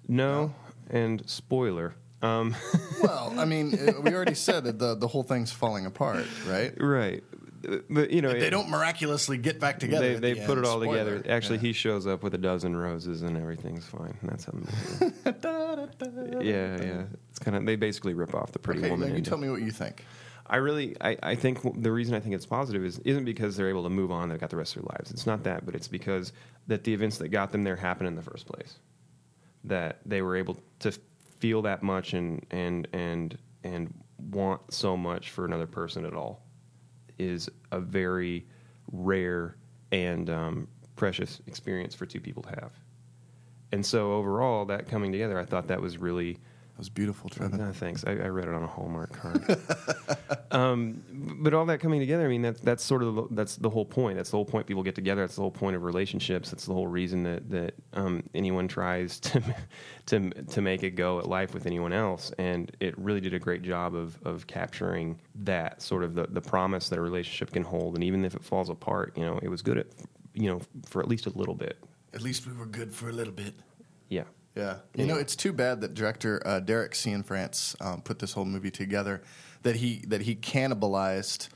no 0.07 0.53
and 0.89 1.27
spoiler 1.27 1.95
um, 2.21 2.55
Well, 3.01 3.33
I 3.37 3.45
mean, 3.45 3.71
we 4.03 4.13
already 4.13 4.35
said 4.35 4.65
that 4.65 4.77
the 4.77 4.93
the 4.93 5.07
whole 5.07 5.23
thing's 5.23 5.51
falling 5.51 5.85
apart, 5.85 6.25
right? 6.47 6.73
right 6.79 7.23
you 7.63 8.21
know 8.21 8.31
They 8.31 8.49
don't 8.49 8.69
miraculously 8.69 9.37
get 9.37 9.59
back 9.59 9.79
together. 9.79 10.13
they, 10.17 10.33
they 10.33 10.39
the 10.39 10.45
put 10.45 10.57
end. 10.57 10.65
it 10.65 10.69
all 10.69 10.81
Spoiler. 10.81 11.17
together 11.19 11.31
actually 11.33 11.57
Yeah. 11.57 11.61
he 11.63 11.73
shows 11.73 12.07
up 12.07 12.23
with 12.23 12.33
a 12.33 12.37
dozen 12.37 12.75
roses 12.75 13.21
and 13.21 13.35
everything's 13.37 13.85
fine 13.85 14.17
that's 14.23 14.45
how 14.45 14.53
yeah 16.41 16.81
yeah 16.81 17.03
it's 17.29 17.39
kind 17.39 17.55
of 17.57 17.65
they 17.65 17.75
basically 17.75 18.13
rip 18.13 18.33
off 18.33 18.51
the 18.51 18.59
pretty 18.59 18.81
Okay, 18.81 18.89
woman 18.89 19.09
now 19.09 19.15
you 19.15 19.21
tell 19.21 19.37
me 19.37 19.49
what 19.49 19.61
you 19.61 19.71
think. 19.71 20.05
I 20.51 20.55
really, 20.55 20.95
I, 20.99 21.15
I 21.21 21.35
think 21.35 21.59
the 21.83 21.91
reason 21.91 22.15
I 22.15 22.19
think 22.19 22.33
it's 22.33 22.45
positive 22.47 22.83
is 22.83 22.97
isn't 22.99 23.23
because 23.23 23.55
they're 23.55 23.69
able 23.69 23.83
to 23.83 23.89
move 23.91 24.09
on. 24.11 24.29
They've 24.29 24.39
got 24.39 24.49
the 24.49 24.57
rest 24.57 24.75
of 24.75 24.81
their 24.81 24.89
lives. 24.97 25.11
It's 25.11 25.27
not 25.27 25.43
that, 25.43 25.63
but 25.63 25.75
it's 25.75 25.87
because 25.87 26.33
that 26.65 26.83
the 26.83 26.91
events 26.91 27.19
that 27.19 27.27
got 27.29 27.51
them 27.51 27.63
there 27.63 27.75
happened 27.75 28.07
in 28.07 28.15
the 28.15 28.23
first 28.23 28.47
place. 28.47 28.79
That 29.65 29.99
they 30.07 30.23
were 30.23 30.35
able 30.35 30.57
to 30.79 30.91
feel 31.37 31.61
that 31.63 31.83
much 31.83 32.13
and 32.13 32.43
and 32.49 32.87
and 32.93 33.37
and 33.63 33.93
want 34.31 34.73
so 34.73 34.97
much 34.97 35.29
for 35.29 35.45
another 35.45 35.67
person 35.67 36.03
at 36.03 36.15
all 36.15 36.41
is 37.19 37.49
a 37.71 37.79
very 37.79 38.45
rare 38.91 39.55
and 39.91 40.29
um, 40.29 40.67
precious 40.95 41.41
experience 41.47 41.93
for 41.93 42.05
two 42.05 42.19
people 42.19 42.43
to 42.43 42.49
have. 42.49 42.71
And 43.71 43.85
so 43.85 44.13
overall, 44.13 44.65
that 44.65 44.87
coming 44.87 45.11
together, 45.11 45.39
I 45.39 45.45
thought 45.45 45.67
that 45.67 45.81
was 45.81 45.97
really 45.97 46.39
was 46.79 46.89
beautiful, 46.89 47.29
Trevan. 47.29 47.59
no, 47.59 47.71
thanks. 47.73 48.03
I, 48.05 48.11
I 48.11 48.27
read 48.29 48.47
it 48.47 48.53
on 48.53 48.63
a 48.63 48.67
Hallmark 48.67 49.11
card. 49.11 49.59
um, 50.51 51.03
but 51.11 51.53
all 51.53 51.65
that 51.65 51.79
coming 51.79 51.99
together, 51.99 52.23
I 52.25 52.27
mean, 52.29 52.41
that's 52.41 52.61
that's 52.61 52.83
sort 52.83 53.03
of 53.03 53.15
the, 53.15 53.27
that's 53.31 53.57
the 53.57 53.69
whole 53.69 53.85
point. 53.85 54.15
That's 54.15 54.31
the 54.31 54.37
whole 54.37 54.45
point. 54.45 54.65
People 54.65 54.81
get 54.81 54.95
together. 54.95 55.21
That's 55.21 55.35
the 55.35 55.41
whole 55.41 55.51
point 55.51 55.75
of 55.75 55.83
relationships. 55.83 56.49
That's 56.49 56.65
the 56.65 56.73
whole 56.73 56.87
reason 56.87 57.23
that 57.23 57.49
that 57.49 57.73
um, 57.93 58.23
anyone 58.33 58.67
tries 58.67 59.19
to 59.19 59.43
to 60.07 60.29
to 60.29 60.61
make 60.61 60.83
a 60.83 60.89
go 60.89 61.19
at 61.19 61.27
life 61.27 61.53
with 61.53 61.65
anyone 61.65 61.93
else. 61.93 62.31
And 62.37 62.75
it 62.79 62.97
really 62.97 63.21
did 63.21 63.33
a 63.33 63.39
great 63.39 63.61
job 63.61 63.93
of 63.93 64.17
of 64.25 64.47
capturing 64.47 65.19
that 65.35 65.81
sort 65.81 66.03
of 66.03 66.15
the 66.15 66.27
the 66.27 66.41
promise 66.41 66.89
that 66.89 66.97
a 66.97 67.01
relationship 67.01 67.51
can 67.51 67.63
hold. 67.63 67.95
And 67.95 68.03
even 68.03 68.23
if 68.23 68.35
it 68.35 68.43
falls 68.43 68.69
apart, 68.69 69.17
you 69.17 69.25
know, 69.25 69.37
it 69.43 69.49
was 69.49 69.61
good 69.61 69.77
at 69.77 69.87
you 70.33 70.49
know 70.49 70.61
for 70.85 71.01
at 71.01 71.09
least 71.09 71.25
a 71.25 71.31
little 71.31 71.55
bit. 71.55 71.77
At 72.13 72.21
least 72.21 72.47
we 72.47 72.53
were 72.53 72.65
good 72.65 72.93
for 72.93 73.09
a 73.09 73.13
little 73.13 73.33
bit. 73.33 73.53
Yeah. 74.07 74.23
Yeah. 74.55 74.77
You 74.95 75.05
know, 75.05 75.15
it's 75.15 75.35
too 75.35 75.53
bad 75.53 75.81
that 75.81 75.93
director 75.93 76.41
uh, 76.45 76.59
Derek 76.59 76.93
Cianfrance 76.93 77.79
um, 77.85 78.01
put 78.01 78.19
this 78.19 78.33
whole 78.33 78.45
movie 78.45 78.71
together. 78.71 79.21
That 79.63 79.75
he 79.77 80.03
that 80.07 80.21
he 80.21 80.35
cannibalized 80.35 81.49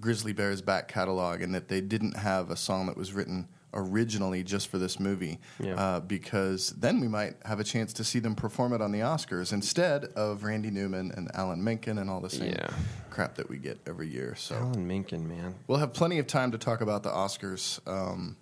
Grizzly 0.00 0.32
Bear's 0.32 0.62
back 0.62 0.88
catalog, 0.88 1.42
and 1.42 1.54
that 1.54 1.68
they 1.68 1.80
didn't 1.80 2.16
have 2.16 2.50
a 2.50 2.56
song 2.56 2.86
that 2.86 2.96
was 2.96 3.12
written 3.12 3.48
originally 3.74 4.42
just 4.42 4.68
for 4.68 4.76
this 4.78 5.00
movie. 5.00 5.38
Yeah. 5.58 5.74
Uh, 5.76 6.00
because 6.00 6.70
then 6.70 7.00
we 7.00 7.08
might 7.08 7.36
have 7.44 7.58
a 7.60 7.64
chance 7.64 7.94
to 7.94 8.04
see 8.04 8.18
them 8.18 8.34
perform 8.34 8.74
it 8.74 8.82
on 8.82 8.92
the 8.92 9.00
Oscars 9.00 9.52
instead 9.52 10.04
of 10.16 10.44
Randy 10.44 10.70
Newman 10.70 11.10
and 11.16 11.30
Alan 11.34 11.62
Menken 11.64 11.96
and 11.98 12.10
all 12.10 12.20
the 12.20 12.28
same 12.28 12.52
Yeah. 12.52 12.68
crap 13.08 13.34
that 13.36 13.48
we 13.48 13.56
get 13.58 13.78
every 13.86 14.08
year. 14.08 14.34
So 14.36 14.56
Alan 14.56 14.86
Menken, 14.86 15.26
man. 15.26 15.54
we'll 15.68 15.78
have 15.78 15.94
plenty 15.94 16.18
of 16.18 16.26
time 16.26 16.52
to 16.52 16.58
talk 16.58 16.82
about 16.82 17.02
the 17.02 17.08
Oscars 17.10 17.80
um, 17.88 18.36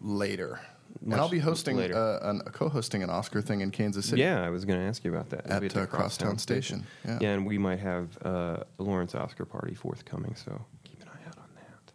later. 0.00 0.60
And 1.00 1.14
I'll 1.14 1.28
be 1.28 1.38
hosting 1.38 1.76
later. 1.76 1.96
uh, 1.96 2.28
an, 2.30 2.42
a 2.46 2.50
co-hosting 2.50 3.02
an 3.02 3.10
Oscar 3.10 3.40
thing 3.42 3.60
in 3.60 3.70
Kansas 3.70 4.06
City. 4.06 4.22
Yeah, 4.22 4.44
I 4.44 4.50
was 4.50 4.64
going 4.64 4.78
to 4.80 4.86
ask 4.86 5.04
you 5.04 5.12
about 5.14 5.30
that. 5.30 5.40
It'll 5.46 5.52
At, 5.54 5.60
be 5.62 5.68
uh, 5.70 5.72
the 5.80 5.86
Crosstown 5.86 6.38
Station. 6.38 6.84
Yeah. 7.04 7.18
Yeah. 7.20 7.30
and 7.30 7.46
we 7.46 7.58
might 7.58 7.80
have 7.80 8.16
uh, 8.24 8.58
a 8.78 8.82
Lawrence 8.82 9.14
Oscar 9.14 9.44
party 9.44 9.74
forthcoming, 9.74 10.34
so 10.34 10.60
keep 10.84 11.00
an 11.02 11.08
eye 11.08 11.28
out 11.28 11.36
on 11.38 11.44
that. 11.56 11.92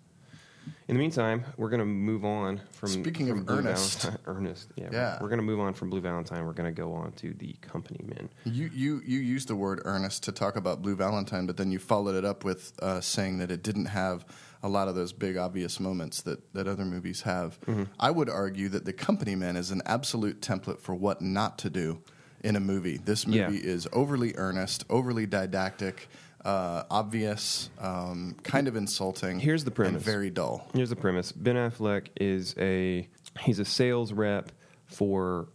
In 0.87 0.95
the 0.95 0.99
meantime, 0.99 1.43
we're 1.57 1.69
going 1.69 1.79
to 1.79 1.85
move 1.85 2.23
on 2.25 2.61
from. 2.71 2.89
Speaking 2.89 3.27
from 3.27 3.39
of 3.39 3.45
Blue 3.45 3.57
Ernest. 3.57 4.01
Valentine- 4.03 4.21
Ernest, 4.25 4.67
yeah. 4.75 4.89
Yeah. 4.91 5.17
We're, 5.19 5.23
we're 5.23 5.29
going 5.29 5.39
to 5.39 5.45
move 5.45 5.59
on 5.59 5.73
from 5.73 5.89
Blue 5.89 6.01
Valentine. 6.01 6.45
We're 6.45 6.53
going 6.53 6.73
to 6.73 6.81
go 6.81 6.93
on 6.93 7.11
to 7.13 7.33
the 7.33 7.53
Company 7.61 7.99
Men. 8.03 8.29
You, 8.45 8.69
you 8.73 9.01
you 9.05 9.19
used 9.19 9.47
the 9.47 9.55
word 9.55 9.81
Ernest 9.85 10.23
to 10.23 10.31
talk 10.31 10.55
about 10.55 10.81
Blue 10.81 10.95
Valentine, 10.95 11.45
but 11.45 11.57
then 11.57 11.71
you 11.71 11.79
followed 11.79 12.15
it 12.15 12.25
up 12.25 12.43
with 12.43 12.73
uh, 12.81 13.01
saying 13.01 13.37
that 13.39 13.51
it 13.51 13.63
didn't 13.63 13.85
have 13.87 14.25
a 14.63 14.69
lot 14.69 14.87
of 14.87 14.95
those 14.95 15.13
big 15.13 15.37
obvious 15.37 15.79
moments 15.79 16.21
that, 16.23 16.53
that 16.53 16.67
other 16.67 16.85
movies 16.85 17.21
have. 17.21 17.59
Mm-hmm. 17.61 17.83
I 17.99 18.11
would 18.11 18.29
argue 18.29 18.69
that 18.69 18.85
The 18.85 18.93
Company 18.93 19.35
Men 19.35 19.55
is 19.55 19.71
an 19.71 19.81
absolute 19.85 20.41
template 20.41 20.79
for 20.79 20.95
what 20.95 21.21
not 21.21 21.57
to 21.59 21.69
do 21.69 22.01
in 22.43 22.55
a 22.55 22.59
movie. 22.59 22.97
This 22.97 23.25
movie 23.27 23.39
Yeah. 23.57 23.71
is 23.71 23.87
overly 23.93 24.33
earnest, 24.35 24.85
overly 24.89 25.25
didactic, 25.25 26.07
uh, 26.45 26.83
obvious, 26.89 27.69
um, 27.79 28.35
kind 28.43 28.67
of 28.67 28.75
insulting. 28.75 29.39
Here's 29.39 29.63
the 29.63 29.69
and 29.69 29.75
premise. 29.75 30.03
very 30.03 30.29
dull. 30.29 30.67
Here's 30.73 30.89
the 30.89 30.95
premise: 30.95 31.31
Ben 31.31 31.55
Affleck 31.55 32.07
is 32.19 32.55
a 32.57 33.07
he's 33.41 33.59
a 33.59 33.65
sales 33.65 34.13
rep 34.13 34.51
for 34.85 35.49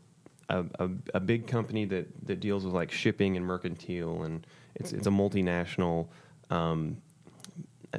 a, 0.48 0.64
a, 0.78 0.90
a 1.14 1.20
big 1.20 1.46
company 1.46 1.86
that, 1.86 2.26
that 2.26 2.40
deals 2.40 2.64
with 2.64 2.74
like 2.74 2.90
shipping 2.90 3.36
and 3.36 3.46
mercantile, 3.46 4.24
and 4.24 4.46
it's 4.74 4.92
it's 4.92 5.06
a 5.06 5.10
multinational, 5.10 6.08
um, 6.50 6.98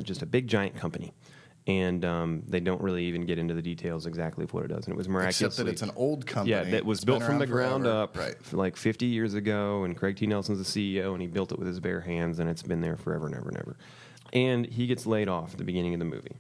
just 0.02 0.22
a 0.22 0.26
big 0.26 0.48
giant 0.48 0.76
company. 0.76 1.14
and 1.66 2.04
um, 2.04 2.44
they 2.48 2.60
don't 2.60 2.82
really 2.82 3.06
even 3.06 3.26
get 3.26 3.38
into 3.40 3.54
the 3.54 3.62
details 3.62 4.06
exactly 4.06 4.44
of 4.44 4.54
what 4.54 4.66
it 4.66 4.68
does. 4.68 4.86
And 4.86 4.94
it 4.94 4.98
was 4.98 5.08
miraculously 5.08 5.46
Except 5.48 5.66
that 5.66 5.72
it's 5.72 5.82
an 5.82 5.92
old 5.96 6.26
company. 6.26 6.52
yeah, 6.52 6.64
that 6.72 6.84
was 6.86 7.06
built 7.06 7.24
from 7.24 7.40
the 7.40 7.48
ground 7.48 7.84
forever. 7.86 8.02
up, 8.02 8.18
Right. 8.18 8.36
like 8.54 8.76
50 8.76 9.06
years 9.06 9.34
ago. 9.34 9.84
And 9.86 9.96
Craig 9.96 10.18
T. 10.18 10.28
Nelson's 10.28 10.60
the 10.60 10.66
CEO, 11.00 11.14
and 11.14 11.22
he 11.22 11.28
built 11.28 11.54
it 11.54 11.58
with 11.60 11.68
his 11.70 11.80
bare 11.80 12.02
hands, 12.02 12.40
and 12.40 12.50
it's 12.50 12.64
been 12.64 12.82
there 12.82 12.98
forever 12.98 13.28
and 13.28 13.36
ever 13.36 13.48
and 13.48 13.58
ever. 13.58 13.78
And 14.34 14.66
he 14.66 14.88
gets 14.88 15.06
laid 15.06 15.30
off 15.30 15.54
at 15.54 15.58
the 15.58 15.64
beginning 15.64 15.94
of 15.94 16.00
the 16.00 16.06
movie. 16.06 16.36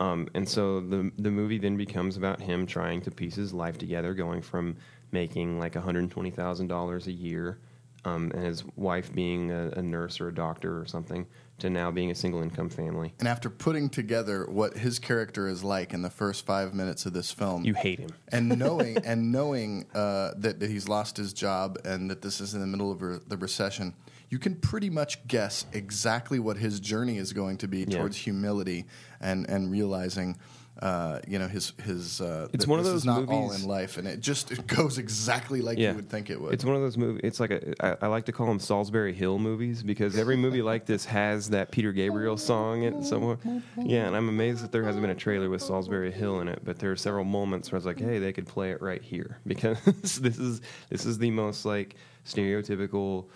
Um, 0.00 0.28
and 0.34 0.48
so 0.48 0.80
the 0.80 1.12
the 1.18 1.30
movie 1.30 1.58
then 1.58 1.76
becomes 1.76 2.16
about 2.16 2.40
him 2.40 2.66
trying 2.66 3.00
to 3.02 3.10
piece 3.10 3.34
his 3.34 3.52
life 3.52 3.76
together, 3.78 4.12
going 4.14 4.40
from 4.42 4.76
making 5.12 5.58
like 5.58 5.74
one 5.74 5.84
hundred 5.84 6.10
twenty 6.10 6.30
thousand 6.30 6.66
dollars 6.68 7.06
a 7.06 7.12
year, 7.12 7.58
um, 8.04 8.30
and 8.34 8.44
his 8.44 8.64
wife 8.76 9.12
being 9.14 9.50
a, 9.50 9.68
a 9.76 9.82
nurse 9.82 10.20
or 10.20 10.28
a 10.28 10.34
doctor 10.34 10.80
or 10.80 10.86
something, 10.86 11.26
to 11.58 11.70
now 11.70 11.90
being 11.90 12.10
a 12.10 12.14
single 12.14 12.42
income 12.42 12.68
family. 12.68 13.12
And 13.20 13.28
after 13.28 13.48
putting 13.48 13.88
together 13.88 14.46
what 14.50 14.76
his 14.76 14.98
character 14.98 15.46
is 15.48 15.62
like 15.62 15.94
in 15.94 16.02
the 16.02 16.10
first 16.10 16.44
five 16.44 16.74
minutes 16.74 17.06
of 17.06 17.12
this 17.12 17.30
film, 17.30 17.64
You 17.64 17.74
hate 17.74 18.00
him. 18.00 18.10
and 18.32 18.48
knowing 18.58 18.98
and 18.98 19.30
knowing 19.30 19.86
uh, 19.94 20.32
that, 20.38 20.58
that 20.60 20.68
he's 20.70 20.88
lost 20.88 21.16
his 21.16 21.32
job 21.32 21.78
and 21.84 22.10
that 22.10 22.22
this 22.22 22.40
is 22.40 22.54
in 22.54 22.60
the 22.60 22.66
middle 22.66 22.90
of 22.90 23.00
re- 23.02 23.18
the 23.28 23.36
recession, 23.36 23.94
you 24.30 24.38
can 24.38 24.56
pretty 24.56 24.90
much 24.90 25.24
guess 25.28 25.64
exactly 25.72 26.40
what 26.40 26.56
his 26.56 26.80
journey 26.80 27.18
is 27.18 27.32
going 27.32 27.56
to 27.58 27.68
be 27.68 27.80
Yeah. 27.86 27.98
towards 27.98 28.16
humility 28.16 28.84
and 29.20 29.48
and 29.48 29.70
realizing. 29.70 30.36
Uh, 30.82 31.20
you 31.28 31.38
know 31.38 31.46
his 31.46 31.72
his. 31.84 32.20
Uh, 32.20 32.48
It's 32.52 32.66
one 32.66 32.80
of 32.80 32.84
those 32.84 32.96
is 32.96 33.04
not 33.04 33.28
all 33.28 33.52
in 33.52 33.64
life, 33.64 33.96
and 33.96 34.08
it 34.08 34.18
just 34.20 34.50
it 34.50 34.66
goes 34.66 34.98
exactly 34.98 35.60
like 35.60 35.78
you 35.78 35.94
would 35.94 36.10
think 36.10 36.30
it 36.30 36.40
would. 36.40 36.52
It's 36.52 36.64
one 36.64 36.74
of 36.74 36.82
those 36.82 36.98
movies. 36.98 37.20
It's 37.22 37.38
like 37.38 37.52
a, 37.52 37.74
I, 37.80 38.06
I 38.06 38.08
like 38.08 38.24
to 38.26 38.32
call 38.32 38.46
them 38.48 38.58
Solsbury 38.58 39.14
Hill 39.14 39.38
movies 39.38 39.84
because 39.84 40.18
every 40.18 40.36
movie 40.36 40.62
like 40.62 40.84
this 40.84 41.04
has 41.04 41.50
that 41.50 41.70
Peter 41.70 41.92
Gabriel 41.92 42.36
song 42.36 42.82
in 42.82 42.94
it 42.94 43.04
somewhere. 43.04 43.38
Yeah, 43.78 44.08
and 44.08 44.16
I'm 44.16 44.28
amazed 44.28 44.64
that 44.64 44.72
there 44.72 44.82
hasn't 44.82 45.02
been 45.02 45.10
a 45.12 45.14
trailer 45.14 45.48
with 45.48 45.62
Solsbury 45.62 46.12
Hill 46.12 46.40
in 46.40 46.48
it. 46.48 46.58
But 46.64 46.80
there 46.80 46.90
are 46.90 46.96
several 46.96 47.24
moments 47.24 47.70
where 47.70 47.76
I 47.76 47.78
was 47.78 47.86
like, 47.86 48.00
hey, 48.00 48.18
they 48.18 48.32
could 48.32 48.46
play 48.48 48.72
it 48.72 48.82
right 48.82 49.00
here 49.00 49.38
because 49.46 49.78
this 50.18 50.38
is 50.38 50.60
this 50.90 51.06
is 51.06 51.18
the 51.18 51.30
most 51.30 51.64
like 51.64 51.94
stereotypical, 52.26 53.26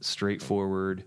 straightforward. 0.00 1.04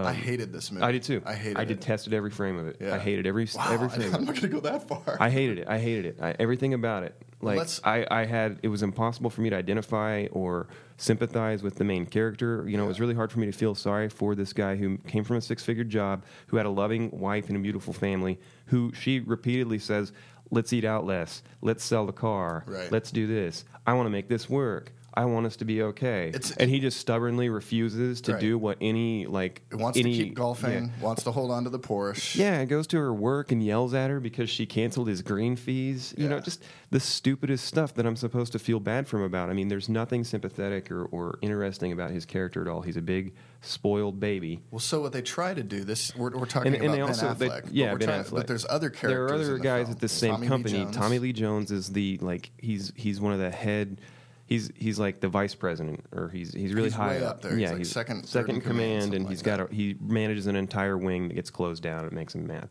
Um, 0.00 0.06
I 0.06 0.12
hated 0.12 0.52
this 0.52 0.70
movie. 0.72 0.84
I 0.84 0.92
did 0.92 1.02
too. 1.02 1.22
I 1.24 1.34
hated 1.34 1.56
I 1.58 1.62
it. 1.62 1.66
detested 1.66 2.12
every 2.14 2.30
frame 2.30 2.58
of 2.58 2.66
it. 2.68 2.76
Yeah. 2.80 2.94
I 2.94 2.98
hated 2.98 3.26
every 3.26 3.46
Wow, 3.54 3.72
every 3.72 3.86
I, 3.88 3.90
frame. 3.90 4.08
of 4.08 4.14
I'm 4.14 4.24
not 4.24 4.34
going 4.34 4.42
to 4.42 4.48
go 4.48 4.60
that 4.60 4.88
far. 4.88 5.16
I 5.20 5.30
hated 5.30 5.58
it. 5.58 5.68
I 5.68 5.78
hated 5.78 6.04
it. 6.06 6.18
I, 6.20 6.34
everything 6.38 6.74
about 6.74 7.02
it. 7.04 7.14
Like 7.40 7.58
let's- 7.58 7.80
I, 7.84 8.06
I 8.10 8.24
had, 8.24 8.58
it 8.62 8.68
was 8.68 8.82
impossible 8.82 9.28
for 9.30 9.40
me 9.42 9.50
to 9.50 9.56
identify 9.56 10.26
or 10.32 10.68
sympathize 10.96 11.62
with 11.62 11.76
the 11.76 11.84
main 11.84 12.06
character. 12.06 12.64
You 12.66 12.76
know, 12.76 12.84
it 12.84 12.88
was 12.88 13.00
really 13.00 13.14
hard 13.14 13.30
for 13.32 13.38
me 13.38 13.46
to 13.46 13.52
feel 13.52 13.74
sorry 13.74 14.08
for 14.08 14.34
this 14.34 14.52
guy 14.52 14.76
who 14.76 14.98
came 14.98 15.24
from 15.24 15.36
a 15.36 15.40
six-figure 15.40 15.84
job, 15.84 16.24
who 16.46 16.56
had 16.56 16.66
a 16.66 16.70
loving 16.70 17.10
wife 17.10 17.48
and 17.48 17.56
a 17.56 17.60
beautiful 17.60 17.92
family, 17.92 18.38
who 18.66 18.92
she 18.94 19.20
repeatedly 19.20 19.78
says, 19.78 20.12
"Let's 20.50 20.72
eat 20.72 20.84
out 20.84 21.04
less. 21.04 21.42
Let's 21.60 21.84
sell 21.84 22.06
the 22.06 22.12
car. 22.12 22.64
Right. 22.66 22.90
Let's 22.90 23.10
do 23.10 23.26
this. 23.26 23.64
I 23.86 23.92
want 23.92 24.06
to 24.06 24.10
make 24.10 24.28
this 24.28 24.48
work." 24.48 24.92
I 25.16 25.26
want 25.26 25.46
us 25.46 25.54
to 25.56 25.64
be 25.64 25.80
okay, 25.80 26.28
It's- 26.28 26.50
and 26.58 26.68
he 26.68 26.80
just 26.80 26.98
stubbornly 26.98 27.48
refuses 27.48 28.20
to 28.22 28.32
Right. 28.32 28.40
do 28.40 28.58
what 28.58 28.78
any 28.80 29.26
like 29.26 29.62
It 29.70 29.76
wants 29.76 29.96
any, 29.98 30.16
to 30.18 30.24
keep 30.24 30.34
golfing. 30.34 30.90
yeah. 30.98 31.04
Wants 31.04 31.22
to 31.22 31.30
hold 31.30 31.52
on 31.52 31.62
to 31.64 31.70
the 31.70 31.78
Porsche. 31.78 32.36
Yeah, 32.36 32.64
goes 32.64 32.86
to 32.88 32.96
her 32.98 33.14
work 33.14 33.52
and 33.52 33.62
yells 33.62 33.94
at 33.94 34.10
her 34.10 34.18
because 34.18 34.50
she 34.50 34.66
canceled 34.66 35.06
his 35.06 35.22
green 35.22 35.54
fees. 35.54 36.14
You 36.18 36.28
know, 36.28 36.40
just 36.40 36.64
the 36.90 36.98
stupidest 36.98 37.64
stuff 37.64 37.94
that 37.94 38.06
I'm 38.06 38.16
supposed 38.16 38.50
to 38.52 38.58
feel 38.58 38.80
bad 38.80 39.06
for 39.06 39.18
him 39.18 39.22
about. 39.22 39.50
I 39.50 39.52
mean, 39.52 39.68
there's 39.68 39.88
nothing 39.88 40.24
sympathetic 40.24 40.90
or, 40.90 41.04
or 41.06 41.38
interesting 41.42 41.92
about 41.92 42.10
his 42.10 42.26
character 42.26 42.60
at 42.60 42.66
all. 42.68 42.82
He's 42.82 42.96
a 42.96 43.02
big 43.02 43.34
spoiled 43.60 44.18
baby. 44.18 44.62
Well, 44.72 44.80
so 44.80 45.00
what 45.00 45.12
they 45.12 45.22
try 45.22 45.54
to 45.54 45.62
do 45.62 45.84
this, 45.84 46.14
we're, 46.16 46.30
we're 46.36 46.44
talking 46.46 46.74
And, 46.74 46.82
and 46.82 46.84
about 46.86 46.96
Ben 46.96 47.02
also, 47.08 47.26
Affleck. 47.28 47.38
they, 47.38 47.48
but 47.48 47.72
yeah, 47.72 47.92
we're 47.92 47.98
Ben 47.98 48.08
trying- 48.08 48.24
Affleck. 48.24 48.30
But 48.36 48.46
there's 48.48 48.66
other 48.68 48.90
characters. 48.90 49.10
There 49.12 49.24
are 49.26 49.34
other 49.34 49.58
the 49.58 49.60
guys 49.64 49.86
film. 49.86 49.92
at 49.94 50.00
the 50.00 50.08
same 50.08 50.32
Tommy 50.34 50.46
company. 50.48 50.86
Tommy 50.92 51.18
Lee 51.20 51.32
Jones 51.32 51.70
is 51.70 51.88
the 51.88 52.18
like 52.20 52.50
he's 52.58 52.92
he's 52.96 53.20
one 53.20 53.32
of 53.32 53.38
the 53.38 53.50
head. 53.50 54.00
He's 54.46 54.70
he's 54.76 54.98
like 54.98 55.20
the 55.20 55.28
vice 55.28 55.54
president, 55.54 56.04
or 56.12 56.28
he's 56.28 56.52
he's 56.52 56.74
really 56.74 56.88
He's 56.88 56.94
high 56.94 57.18
way 57.18 57.24
up 57.24 57.40
there. 57.40 57.52
He's 57.52 57.60
Yeah, 57.62 57.68
like 57.70 57.78
he's 57.78 57.90
second- 57.90 58.26
second 58.26 58.60
command, 58.60 58.64
command, 59.02 59.14
and 59.14 59.24
like 59.24 59.30
he's 59.30 59.42
got 59.42 59.60
a, 59.60 59.68
he 59.74 59.96
manages 60.00 60.46
an 60.46 60.56
entire 60.56 60.98
wing 60.98 61.28
that 61.28 61.34
gets 61.34 61.48
closed 61.50 61.82
down. 61.82 62.04
It 62.04 62.12
makes 62.12 62.34
him 62.34 62.46
mad. 62.46 62.68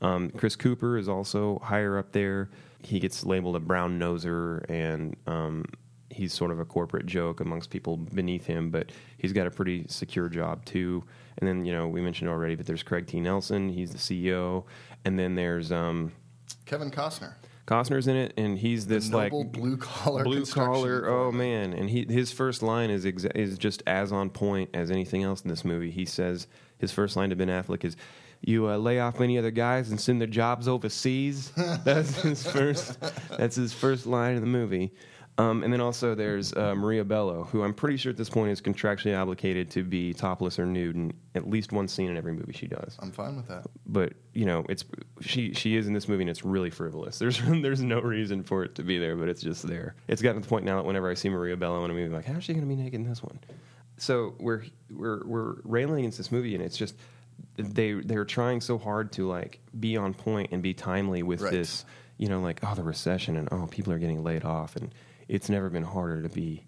Um, 0.00 0.30
Chris 0.30 0.54
Cooper 0.54 0.96
is 0.96 1.08
also 1.08 1.58
higher 1.58 1.98
up 1.98 2.12
there. 2.12 2.50
He 2.82 3.00
gets 3.00 3.24
labeled 3.26 3.56
a 3.56 3.60
brown 3.60 3.98
noser, 3.98 4.64
and 4.70 5.16
um, 5.26 5.64
he's 6.08 6.32
sort 6.32 6.52
of 6.52 6.60
a 6.60 6.64
corporate 6.64 7.06
joke 7.06 7.40
amongst 7.40 7.70
people 7.70 7.96
beneath 7.96 8.46
him. 8.46 8.70
But 8.70 8.92
he's 9.16 9.32
got 9.32 9.48
a 9.48 9.50
pretty 9.50 9.86
secure 9.88 10.28
job 10.28 10.64
too. 10.64 11.02
And 11.38 11.48
then 11.48 11.64
you 11.64 11.72
know 11.72 11.88
we 11.88 12.00
mentioned 12.00 12.30
already, 12.30 12.54
but 12.54 12.64
there's 12.66 12.84
Craig 12.84 13.08
T. 13.08 13.18
Nelson. 13.18 13.68
He's 13.70 13.90
the 13.90 13.98
CEO, 13.98 14.64
and 15.04 15.18
then 15.18 15.34
there's 15.34 15.72
um, 15.72 16.12
Kevin 16.64 16.92
Costner. 16.92 17.34
Costner's 17.68 18.06
in 18.06 18.16
it, 18.16 18.32
and 18.38 18.58
he's 18.58 18.86
this 18.86 19.12
like 19.12 19.30
blue-collar 19.30 20.24
blue 20.24 20.46
collar. 20.46 21.06
Oh 21.06 21.30
man! 21.30 21.74
And 21.74 21.90
he 21.90 22.06
his 22.08 22.32
first 22.32 22.62
line 22.62 22.88
is 22.88 23.04
exa- 23.04 23.36
is 23.36 23.58
just 23.58 23.82
as 23.86 24.10
on 24.10 24.30
point 24.30 24.70
as 24.72 24.90
anything 24.90 25.22
else 25.22 25.42
in 25.42 25.50
this 25.50 25.66
movie. 25.66 25.90
He 25.90 26.06
says 26.06 26.46
his 26.78 26.92
first 26.92 27.14
line 27.14 27.28
to 27.28 27.36
Ben 27.36 27.48
Affleck 27.48 27.84
is, 27.84 27.94
"You 28.40 28.70
uh, 28.70 28.78
lay 28.78 29.00
off 29.00 29.20
many 29.20 29.36
other 29.36 29.50
guys 29.50 29.90
and 29.90 30.00
send 30.00 30.18
their 30.18 30.28
jobs 30.28 30.66
overseas." 30.66 31.50
that's 31.84 32.22
his 32.22 32.50
first. 32.50 32.98
That's 33.36 33.56
his 33.56 33.74
first 33.74 34.06
line 34.06 34.36
in 34.36 34.40
the 34.40 34.46
movie. 34.46 34.94
Um, 35.38 35.62
and 35.62 35.72
then 35.72 35.80
also 35.80 36.16
there's 36.16 36.52
uh, 36.54 36.74
Maria 36.74 37.04
Bello, 37.04 37.44
who 37.44 37.62
I'm 37.62 37.72
pretty 37.72 37.96
sure 37.96 38.10
at 38.10 38.16
this 38.16 38.28
point 38.28 38.50
is 38.50 38.60
contractually 38.60 39.16
obligated 39.16 39.70
to 39.70 39.84
be 39.84 40.12
topless 40.12 40.58
or 40.58 40.66
nude 40.66 40.96
in 40.96 41.12
at 41.36 41.48
least 41.48 41.70
one 41.70 41.86
scene 41.86 42.10
in 42.10 42.16
every 42.16 42.32
movie 42.32 42.52
she 42.52 42.66
does 42.66 42.96
I'm 43.00 43.12
fine 43.12 43.36
with 43.36 43.46
that. 43.46 43.64
but 43.86 44.14
you 44.34 44.46
know, 44.46 44.64
it's 44.68 44.84
she 45.20 45.54
she 45.54 45.76
is 45.76 45.86
in 45.86 45.92
this 45.92 46.08
movie 46.08 46.24
and 46.24 46.30
it's 46.30 46.44
really 46.44 46.70
frivolous. 46.70 47.18
There's 47.20 47.40
there's 47.40 47.82
no 47.82 48.00
reason 48.00 48.42
for 48.42 48.64
it 48.64 48.74
to 48.74 48.82
be 48.82 48.98
there, 48.98 49.14
but 49.16 49.28
it's 49.28 49.40
just 49.40 49.66
there. 49.66 49.94
It's 50.08 50.20
gotten 50.22 50.42
to 50.42 50.46
the 50.46 50.50
point 50.50 50.64
now 50.64 50.76
that 50.76 50.84
whenever 50.84 51.08
I 51.08 51.14
see 51.14 51.28
Maria 51.28 51.56
Bello 51.56 51.84
in 51.84 51.90
a 51.90 51.94
movie, 51.94 52.06
I'm 52.06 52.12
like, 52.12 52.24
how's 52.26 52.42
she 52.42 52.52
going 52.52 52.68
to 52.68 52.68
be 52.68 52.74
naked 52.80 52.94
in 53.00 53.08
this 53.08 53.22
one? 53.22 53.38
So 53.96 54.34
we're 54.40 54.64
we're 54.90 55.24
we're 55.24 55.54
railing 55.62 56.00
against 56.00 56.18
this 56.18 56.32
movie, 56.32 56.54
and 56.56 56.64
it's 56.64 56.76
just 56.76 56.96
they 57.56 57.92
they're 57.92 58.24
trying 58.24 58.60
so 58.60 58.76
hard 58.78 59.12
to 59.12 59.28
like 59.28 59.60
be 59.78 59.96
on 59.96 60.14
point 60.14 60.50
and 60.52 60.62
be 60.62 60.74
timely 60.74 61.22
with 61.22 61.42
Right. 61.42 61.52
this, 61.52 61.84
you 62.16 62.28
know, 62.28 62.40
like 62.40 62.58
oh 62.64 62.74
the 62.74 62.82
recession 62.82 63.36
and 63.36 63.48
oh 63.52 63.68
people 63.70 63.92
are 63.92 63.98
getting 64.00 64.22
laid 64.24 64.44
off, 64.44 64.74
and 64.76 64.92
it's 65.28 65.48
never 65.48 65.68
been 65.70 65.82
harder 65.84 66.22
to 66.22 66.28
be 66.28 66.64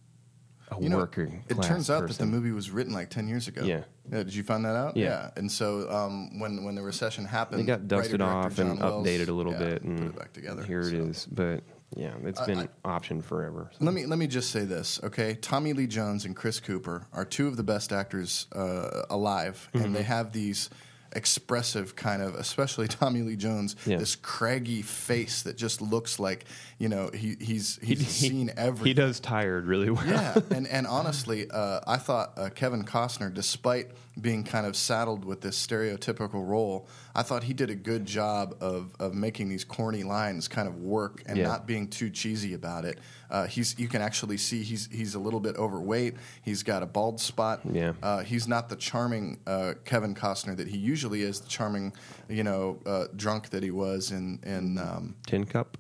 a 0.71 0.81
You 0.81 0.89
know, 0.89 0.99
working. 0.99 1.43
it 1.49 1.61
turns 1.63 1.91
out 1.91 2.03
person. 2.03 2.17
that 2.27 2.31
the 2.31 2.31
movie 2.39 2.53
was 2.53 2.71
written 2.71 2.93
like 2.93 3.11
ten 3.11 3.27
years 3.29 3.49
ago. 3.49 3.63
Yeah. 3.65 3.83
yeah 4.11 4.23
Did 4.23 4.35
you 4.35 4.43
find 4.45 4.65
that 4.65 4.77
out? 4.77 4.97
Yeah. 4.97 5.31
And 5.37 5.51
so 5.51 5.91
um, 5.91 6.39
when 6.39 6.63
when 6.65 6.75
the 6.77 6.83
recession 6.83 7.25
happened, 7.25 7.63
It 7.63 7.65
got 7.65 7.89
dusted 7.89 8.21
off 8.21 8.59
and 8.59 8.79
Wells, 8.79 9.07
updated 9.07 9.29
a 9.29 9.33
little 9.33 9.53
yeah, 9.53 9.59
bit, 9.59 9.83
and 9.83 9.99
put 9.99 10.07
it 10.09 10.17
back 10.17 10.33
together. 10.33 10.63
Here 10.63 10.81
it 10.81 10.91
So- 10.91 10.97
is, 10.97 11.27
but 11.27 11.65
yeah, 11.97 12.13
it's 12.25 12.41
I- 12.41 12.47
been 12.47 12.69
option 12.85 13.21
forever. 13.21 13.71
so. 13.77 13.85
Let 13.85 13.95
me 13.95 14.07
let 14.07 14.19
me 14.21 14.29
just 14.29 14.51
say 14.51 14.65
this, 14.65 15.01
okay? 15.03 15.35
Tommy 15.41 15.73
Lee 15.73 15.89
Jones 15.89 16.25
and 16.25 16.37
Chris 16.37 16.61
Cooper 16.61 17.07
are 17.13 17.25
two 17.25 17.49
of 17.49 17.57
the 17.57 17.65
best 17.65 17.93
actors 17.93 18.47
uh, 18.53 19.03
alive, 19.11 19.69
Mm-hmm. 19.75 19.85
and 19.87 19.97
they 19.97 20.05
have 20.05 20.33
these 20.33 20.71
expressive 21.13 21.97
kind 21.97 22.23
of, 22.23 22.35
especially 22.35 22.89
Tommy 23.01 23.23
Lee 23.23 23.37
Jones, 23.37 23.77
Yeah. 23.87 23.99
this 23.99 24.17
craggy 24.17 24.83
face 24.83 25.43
that 25.43 25.57
just 25.57 25.81
looks 25.81 26.19
like 26.19 26.45
you 26.79 26.89
know 26.89 27.11
he, 27.13 27.37
he's 27.41 27.77
he's 27.83 27.99
He- 28.01 28.29
seen 28.29 28.51
everything. 28.57 28.87
He 28.87 28.95
does 28.95 29.21
tired 29.21 29.67
really 29.67 29.91
well. 29.91 30.07
yeah, 30.07 30.39
and 30.51 30.67
and 30.77 30.87
honestly, 30.87 31.51
uh, 31.51 31.81
I 31.87 31.97
thought 31.97 32.33
uh, 32.37 32.51
Kevin 32.51 32.85
Costner, 32.85 33.33
despite 33.33 33.91
being 34.21 34.45
kind 34.45 34.67
of 34.67 34.77
saddled 34.77 35.25
with 35.25 35.41
this 35.41 35.57
stereotypical 35.67 36.47
role, 36.47 36.89
I 37.15 37.23
thought 37.23 37.43
he 37.45 37.53
did 37.55 37.71
a 37.71 37.75
good 37.75 38.05
job 38.07 38.55
of 38.61 38.95
of 38.99 39.15
making 39.15 39.49
these 39.49 39.65
corny 39.65 40.03
lines 40.03 40.49
kind 40.49 40.69
of 40.69 40.77
work 40.77 41.23
and 41.27 41.39
Yeah. 41.39 41.47
not 41.49 41.67
being 41.67 41.89
too 41.89 42.11
cheesy 42.11 42.55
about 42.55 42.85
it. 42.85 42.99
Uh, 43.31 43.47
he's 43.47 43.79
you 43.79 43.89
can 43.89 44.03
actually 44.03 44.37
see 44.37 44.63
he's 44.63 44.89
he's 44.91 45.15
a 45.15 45.19
little 45.19 45.41
bit 45.41 45.57
overweight. 45.57 46.15
He's 46.43 46.63
got 46.63 46.83
a 46.83 46.87
bald 46.87 47.21
spot. 47.21 47.61
Yeah. 47.71 47.93
uh, 48.03 48.23
he's 48.23 48.47
not 48.49 48.69
the 48.69 48.77
charming 48.77 49.39
uh, 49.47 49.75
Kevin 49.85 50.15
Costner 50.15 50.57
that 50.57 50.69
he 50.69 50.79
usually 50.79 51.23
is. 51.23 51.41
The 51.41 51.49
charming, 51.49 51.93
you 52.29 52.43
know, 52.45 52.79
uh, 52.87 53.07
drunk 53.17 53.51
that 53.51 53.63
he 53.63 53.71
was 53.71 54.11
in 54.11 54.41
in. 54.45 54.79
Um, 54.79 55.15
Tin 55.27 55.45
Cup, 55.47 55.77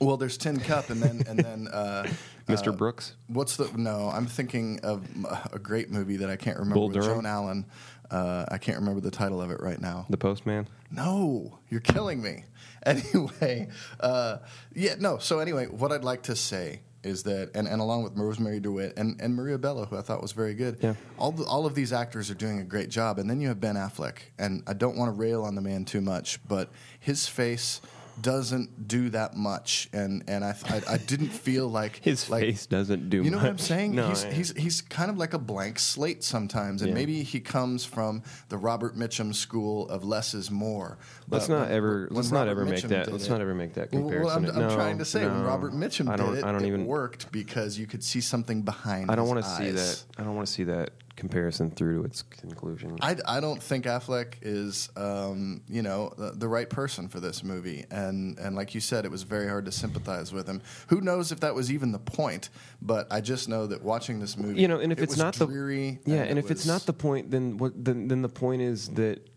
well, 0.00 0.16
there's 0.16 0.36
Tin 0.36 0.58
Cup, 0.60 0.90
and 0.90 1.02
then 1.02 1.22
and 1.28 1.38
then. 1.38 1.68
Uh, 1.68 2.06
Mr. 2.50 2.68
uh, 2.68 2.72
Brooks. 2.72 3.14
What's 3.28 3.56
the 3.56 3.70
no? 3.76 4.10
I'm 4.12 4.26
thinking 4.26 4.80
of 4.82 5.04
a 5.52 5.58
great 5.58 5.90
movie 5.90 6.16
that 6.18 6.30
I 6.30 6.36
can't 6.36 6.58
remember 6.58 6.74
Bull 6.74 6.88
with 6.88 6.94
Durham? 6.96 7.08
Joan 7.16 7.26
Allen. 7.26 7.66
Uh, 8.10 8.44
I 8.50 8.58
can't 8.58 8.78
remember 8.78 9.00
the 9.00 9.10
title 9.10 9.40
of 9.40 9.50
it 9.52 9.60
right 9.60 9.80
now. 9.80 10.06
The 10.10 10.16
Postman. 10.16 10.66
No, 10.90 11.58
you're 11.68 11.80
killing 11.80 12.22
me. 12.22 12.44
Anyway, 12.86 13.68
uh, 14.00 14.38
yeah, 14.74 14.94
no. 14.98 15.18
So 15.18 15.38
anyway, 15.38 15.66
what 15.66 15.92
I'd 15.92 16.02
like 16.02 16.22
to 16.22 16.34
say 16.34 16.80
is 17.02 17.22
that, 17.24 17.50
and, 17.54 17.68
and 17.68 17.78
along 17.78 18.04
with 18.04 18.16
Rosemarie 18.16 18.62
DeWitt 18.62 18.94
and, 18.96 19.20
and 19.20 19.34
Maria 19.34 19.58
Bello, 19.58 19.84
who 19.84 19.98
I 19.98 20.00
thought 20.00 20.22
was 20.22 20.32
very 20.32 20.54
good, 20.54 20.78
Yeah. 20.80 20.94
all 21.18 21.30
the, 21.30 21.44
all 21.44 21.66
of 21.66 21.74
these 21.74 21.92
actors 21.92 22.30
are 22.30 22.34
doing 22.34 22.58
a 22.58 22.64
great 22.64 22.88
job. 22.88 23.18
And 23.18 23.28
then 23.28 23.38
you 23.38 23.48
have 23.48 23.60
Ben 23.60 23.74
Affleck, 23.76 24.20
and 24.38 24.62
I 24.66 24.72
don't 24.72 24.96
want 24.96 25.14
to 25.14 25.18
rail 25.20 25.42
on 25.44 25.54
the 25.56 25.60
man 25.60 25.84
too 25.84 26.00
much, 26.00 26.40
but 26.48 26.70
his 26.98 27.26
face 27.26 27.82
doesn't 28.22 28.88
do 28.88 29.10
that 29.10 29.36
much, 29.36 29.88
and 29.92 30.22
and 30.28 30.44
I 30.44 30.54
I, 30.68 30.82
I 30.90 30.96
didn't 30.98 31.28
feel 31.30 31.68
like 31.80 31.96
His 32.02 32.28
like, 32.30 32.42
face 32.42 32.66
doesn't 32.66 33.10
do. 33.10 33.22
You 33.22 33.30
know 33.30 33.38
what 33.38 33.46
I'm 33.46 33.58
saying? 33.58 33.94
No, 33.94 34.08
he's, 34.08 34.24
I- 34.24 34.30
he's 34.32 34.56
he's 34.56 34.82
kind 34.82 35.10
of 35.10 35.18
like 35.18 35.32
a 35.34 35.38
blank 35.38 35.78
slate 35.78 36.22
sometimes, 36.24 36.82
and 36.82 36.88
Yeah. 36.90 36.94
maybe 36.94 37.22
he 37.22 37.40
comes 37.40 37.84
from 37.84 38.22
the 38.48 38.56
Robert 38.56 38.96
Mitchum 38.96 39.34
school 39.34 39.88
of 39.88 40.04
less 40.04 40.34
is 40.34 40.50
more. 40.50 40.98
Let's 41.28 41.46
But 41.48 41.54
not 41.54 41.62
when- 41.68 41.76
ever. 41.76 42.06
when 42.08 42.16
let's 42.16 42.30
not 42.30 42.46
Robert 42.46 42.50
ever 42.50 42.64
make 42.66 42.82
that. 42.84 43.10
Let's 43.12 43.26
it- 43.26 43.30
not 43.30 43.40
ever 43.40 43.54
make 43.54 43.74
that 43.74 43.90
comparison. 43.90 44.22
Well, 44.24 44.36
I'm, 44.36 44.44
I'm 44.62 44.68
No, 44.68 44.74
trying 44.74 44.98
to 44.98 45.04
say 45.04 45.26
when. 45.26 45.42
Robert 45.42 45.72
Mitchum 45.72 46.08
I 46.10 46.16
don't. 46.16 46.30
did 46.34 46.38
it, 46.38 46.44
I 46.44 46.52
don't 46.52 46.64
it 46.64 46.68
even. 46.68 46.86
worked 46.86 47.30
because 47.32 47.78
you 47.78 47.86
could 47.86 48.02
see 48.04 48.20
something 48.20 48.62
behind. 48.62 49.10
I 49.10 49.14
don't 49.14 49.28
want 49.28 49.42
to 49.44 49.48
see 49.50 49.70
that. 49.70 50.04
I 50.18 50.22
don't 50.24 50.34
want 50.34 50.46
to 50.46 50.52
see 50.52 50.64
that 50.64 50.90
comparison 51.20 51.70
through 51.70 52.00
to 52.00 52.04
its 52.04 52.22
conclusion. 52.22 52.98
I, 53.00 53.16
I 53.26 53.40
don't 53.40 53.62
think 53.62 53.84
Affleck 53.84 54.34
is, 54.42 54.88
um, 54.96 55.62
you 55.68 55.82
know, 55.82 56.12
the, 56.16 56.32
the 56.32 56.48
right 56.48 56.68
person 56.68 57.08
for 57.08 57.20
this 57.20 57.44
movie, 57.44 57.84
and 57.90 58.38
and 58.38 58.56
like 58.56 58.74
you 58.74 58.80
said, 58.80 59.04
it 59.04 59.10
was 59.10 59.22
very 59.22 59.46
hard 59.46 59.66
to 59.66 59.72
sympathize 59.72 60.32
with 60.32 60.48
him. 60.48 60.62
Who 60.88 61.00
knows 61.00 61.30
if 61.30 61.40
that 61.40 61.54
was 61.54 61.70
even 61.70 61.92
the 61.92 61.98
point? 61.98 62.48
But 62.82 63.06
I 63.12 63.20
just 63.20 63.48
know 63.48 63.66
that 63.66 63.82
watching 63.82 64.18
this 64.18 64.36
movie, 64.36 64.60
you 64.60 64.68
know, 64.68 64.80
and 64.80 64.92
if 64.92 64.98
it 64.98 65.04
it's 65.04 65.16
not 65.16 65.34
dreary, 65.34 66.00
the 66.04 66.10
yeah, 66.12 66.22
it 66.22 66.30
and 66.30 66.38
if 66.38 66.50
it's 66.50 66.66
not 66.66 66.82
the 66.82 66.92
point, 66.92 67.30
then 67.30 67.58
what? 67.58 67.72
Then, 67.84 68.08
then 68.08 68.22
the 68.22 68.28
point 68.28 68.62
is 68.62 68.88
that 68.90 69.28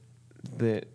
that 0.58 0.88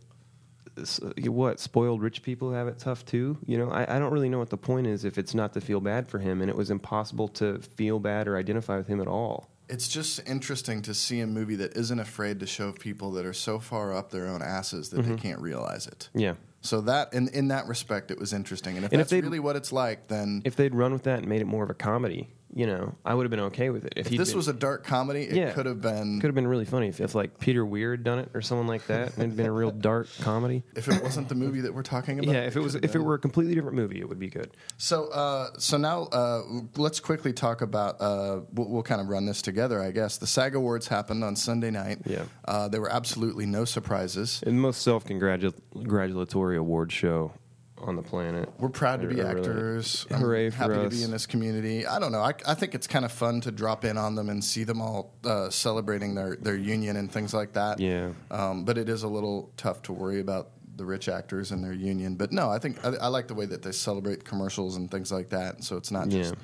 what 1.27 1.59
spoiled 1.59 2.01
rich 2.01 2.23
people 2.23 2.53
have 2.53 2.69
it 2.69 2.79
tough 2.79 3.05
too. 3.05 3.37
You 3.47 3.59
know, 3.59 3.71
I, 3.71 3.97
I 3.97 3.99
don't 3.99 4.13
really 4.13 4.29
know 4.29 4.39
what 4.39 4.51
the 4.51 4.57
point 4.57 4.87
is 4.87 5.05
if 5.05 5.19
it's 5.19 5.35
not 5.35 5.53
to 5.55 5.61
feel 5.61 5.81
bad 5.81 6.09
for 6.09 6.19
him, 6.19 6.41
and 6.41 6.49
it 6.49 6.57
was 6.57 6.71
impossible 6.71 7.29
to 7.29 7.59
feel 7.59 7.99
bad 7.99 8.29
or 8.29 8.37
identify 8.37 8.77
with 8.79 8.87
him 8.87 9.01
at 9.01 9.09
all. 9.09 9.51
It's 9.69 9.89
just 9.89 10.21
interesting 10.27 10.83
to 10.83 10.95
see 10.95 11.21
a 11.21 11.27
movie 11.27 11.57
that 11.57 11.77
isn't 11.77 11.99
afraid 12.01 12.41
to 12.41 12.47
show 12.47 12.73
people 12.73 13.13
that 13.13 13.27
are 13.27 13.33
so 13.35 13.59
far 13.59 13.95
up 13.95 14.11
their 14.11 14.27
own 14.27 14.43
asses 14.43 14.89
that 14.91 15.01
Mm-hmm. 15.01 15.11
they 15.17 15.21
can't 15.21 15.41
realize 15.41 15.87
it. 15.87 16.09
Yeah. 16.15 16.35
So 16.61 16.81
that, 16.83 17.13
in 17.15 17.29
in 17.29 17.49
that 17.49 17.67
respect, 17.69 18.11
it 18.11 18.19
was 18.19 18.33
interesting. 18.33 18.77
And 18.77 18.85
if 18.87 18.93
And 18.93 18.99
that's 19.01 19.11
they'd- 19.11 19.23
really 19.25 19.39
what 19.41 19.57
it's 19.57 19.71
like, 19.73 20.09
then 20.09 20.43
If 20.45 20.57
they'd 20.57 20.75
run 20.75 20.93
with 20.93 21.03
that 21.05 21.19
and 21.21 21.29
made 21.29 21.41
it 21.41 21.47
more 21.47 21.63
of 21.65 21.71
a 21.71 21.75
comedy, 21.75 22.29
you 22.55 22.67
know, 22.67 22.95
I 23.05 23.15
would 23.15 23.25
have 23.25 23.31
been 23.31 23.41
okay 23.41 23.71
with 23.71 23.85
it. 23.85 23.93
If, 23.97 24.11
if 24.11 24.19
this 24.19 24.31
been- 24.31 24.37
was 24.39 24.49
a 24.49 24.53
dark 24.53 24.85
comedy, 24.85 25.23
it 25.25 25.37
Yeah. 25.37 25.53
could 25.53 25.67
have 25.67 25.81
been. 25.83 26.21
could 26.21 26.29
have 26.29 26.35
been 26.35 26.47
really 26.47 26.65
funny 26.65 26.89
if, 26.89 27.01
if 27.01 27.15
like 27.15 27.39
Peter 27.39 27.65
Weir 27.65 27.91
had 27.93 28.05
done 28.05 28.19
it 28.19 28.31
or 28.35 28.41
someone 28.41 28.67
like 28.67 28.87
that, 28.87 29.15
and 29.15 29.25
it'd 29.25 29.37
been 29.37 29.47
a 29.47 29.53
real 29.53 29.71
dark 29.91 30.09
comedy. 30.21 30.63
If 30.75 30.89
it 30.89 31.03
wasn't 31.03 31.29
the 31.29 31.35
movie 31.35 31.61
that 31.61 31.75
we're 31.75 31.83
talking 31.83 32.19
about, 32.19 32.33
Yeah, 32.33 32.41
if 32.41 32.57
it 32.57 32.61
was 32.61 32.73
could 32.75 32.85
have 32.85 32.91
if 32.91 32.97
it 32.97 33.01
were 33.01 33.15
a 33.15 33.19
completely 33.19 33.55
different 33.55 33.77
movie, 33.77 34.01
it 34.01 34.09
would 34.09 34.19
be 34.19 34.29
good. 34.29 34.51
So, 34.79 35.09
uh, 35.09 35.49
so 35.59 35.77
now 35.77 36.05
uh, 36.05 36.43
let's 36.77 37.01
quickly 37.01 37.33
talk 37.33 37.61
about. 37.61 38.01
Uh, 38.01 38.41
we'll, 38.55 38.69
we'll 38.69 38.83
kind 38.83 39.01
of 39.01 39.09
run 39.09 39.27
this 39.27 39.43
together, 39.43 39.83
I 39.83 39.91
guess. 39.91 40.17
The 40.19 40.27
SAG 40.27 40.55
Awards 40.55 40.89
happened 40.89 41.23
on 41.25 41.37
Sunday 41.37 41.71
night. 41.71 41.99
Yeah. 42.07 42.23
uh, 42.47 42.69
there 42.69 42.81
were 42.81 42.91
absolutely 42.93 43.45
no 43.47 43.65
surprises. 43.67 44.43
And 44.47 44.57
the 44.57 44.63
most 44.63 44.81
self 44.83 45.05
congratulatory 45.05 46.57
award 46.57 46.93
show 46.93 47.33
on 47.83 47.97
the 47.97 48.03
planet. 48.03 48.49
We're 48.59 48.69
proud 48.69 49.01
to 49.03 49.09
be 49.09 49.21
I 49.23 49.33
really- 49.33 49.41
actors. 49.41 50.07
I'm 50.11 50.21
Hooray 50.21 50.51
for 50.51 50.57
happy 50.57 50.75
to 50.75 50.89
be 50.89 51.03
in 51.03 51.11
this 51.11 51.27
community. 51.27 51.87
I 51.87 51.99
don't 51.99 52.13
know. 52.13 52.21
I, 52.21 52.33
I 52.47 52.55
think 52.55 52.75
it's 52.75 52.87
kind 52.87 53.05
of 53.05 53.13
fun 53.13 53.41
to 53.43 53.51
drop 53.51 53.85
in 53.85 53.97
on 53.97 54.15
them 54.15 54.29
and 54.29 54.43
see 54.45 54.65
them 54.65 54.81
all 54.81 55.15
uh, 55.25 55.51
celebrating 55.51 56.15
their, 56.15 56.37
their 56.37 56.57
union 56.57 56.97
and 56.97 57.11
things 57.11 57.33
like 57.35 57.53
that. 57.55 57.79
Yeah. 57.81 58.11
Um, 58.31 58.65
but 58.65 58.79
it 58.79 58.89
is 58.89 59.03
a 59.03 59.09
little 59.09 59.51
tough 59.57 59.83
to 59.83 59.93
worry 59.93 60.21
about 60.21 60.51
the 60.77 60.85
rich 60.85 61.09
actors 61.09 61.51
and 61.51 61.63
their 61.65 61.73
union. 61.73 62.15
But 62.15 62.31
no, 62.33 62.51
I 62.51 62.59
think 62.59 62.85
I, 62.85 62.91
I 62.97 63.07
like 63.09 63.27
the 63.29 63.35
way 63.35 63.47
that 63.47 63.63
they 63.63 63.73
celebrate 63.73 64.25
commercials 64.25 64.77
and 64.77 64.91
things 64.91 65.11
like 65.11 65.29
that. 65.31 65.65
So 65.65 65.77
it's 65.77 65.91
not 65.91 66.09
just 66.09 66.35
Yeah. 66.35 66.41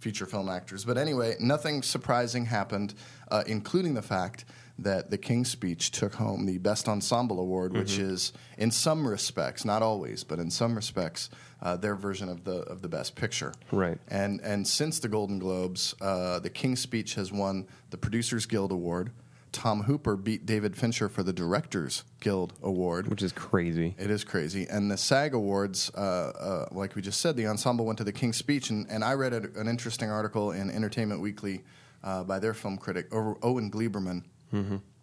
feature 0.00 0.26
film 0.26 0.48
actors. 0.48 0.84
But 0.84 0.98
anyway, 0.98 1.36
nothing 1.40 1.82
surprising 1.82 2.46
happened, 2.46 2.94
uh, 3.30 3.44
including 3.46 3.94
the 3.94 4.02
fact 4.02 4.44
that 4.78 5.10
The 5.10 5.18
King's 5.18 5.50
Speech 5.50 5.90
took 5.90 6.14
home 6.14 6.44
the 6.46 6.58
Best 6.58 6.86
Ensemble 6.88 7.40
Award, 7.40 7.72
which 7.72 7.92
Mm-hmm. 7.98 8.10
is, 8.10 8.32
in 8.58 8.70
some 8.70 9.06
respects, 9.08 9.64
not 9.64 9.82
always, 9.82 10.22
but 10.24 10.38
in 10.38 10.50
some 10.50 10.74
respects, 10.74 11.30
uh, 11.62 11.76
their 11.76 11.94
version 11.96 12.28
of 12.28 12.44
the 12.44 12.58
of 12.72 12.82
the 12.82 12.88
Best 12.88 13.14
Picture. 13.16 13.52
Right. 13.72 13.98
And 14.08 14.40
and 14.42 14.66
since 14.68 14.98
the 14.98 15.08
Golden 15.08 15.38
Globes, 15.38 15.94
uh, 16.00 16.38
The 16.40 16.50
King's 16.50 16.80
Speech 16.80 17.14
has 17.14 17.32
won 17.32 17.66
the 17.90 17.96
Producers 17.96 18.44
Guild 18.46 18.70
Award. 18.72 19.10
Tom 19.52 19.84
Hooper 19.84 20.16
beat 20.16 20.44
David 20.44 20.76
Fincher 20.76 21.08
for 21.08 21.22
the 21.22 21.32
Directors 21.32 22.04
Guild 22.20 22.52
Award. 22.62 23.08
which 23.08 23.22
is 23.22 23.32
crazy. 23.32 23.94
It 23.98 24.10
is 24.10 24.22
crazy. 24.22 24.66
And 24.68 24.90
the 24.90 24.98
SAG 24.98 25.32
Awards, 25.32 25.90
uh, 25.96 25.98
uh, 26.00 26.68
like 26.72 26.94
we 26.94 27.00
just 27.00 27.22
said, 27.22 27.36
the 27.36 27.46
ensemble 27.46 27.86
went 27.86 27.96
to 27.96 28.04
the 28.04 28.12
King's 28.12 28.36
Speech. 28.36 28.68
And, 28.68 28.86
and 28.90 29.02
I 29.02 29.14
read 29.14 29.32
a, 29.32 29.38
an 29.58 29.66
interesting 29.66 30.10
article 30.10 30.50
in 30.52 30.68
Entertainment 30.70 31.22
Weekly 31.22 31.64
uh, 32.04 32.22
by 32.24 32.38
their 32.38 32.52
film 32.52 32.76
critic, 32.76 33.06
Owen 33.12 33.70
Gleiberman, 33.70 34.24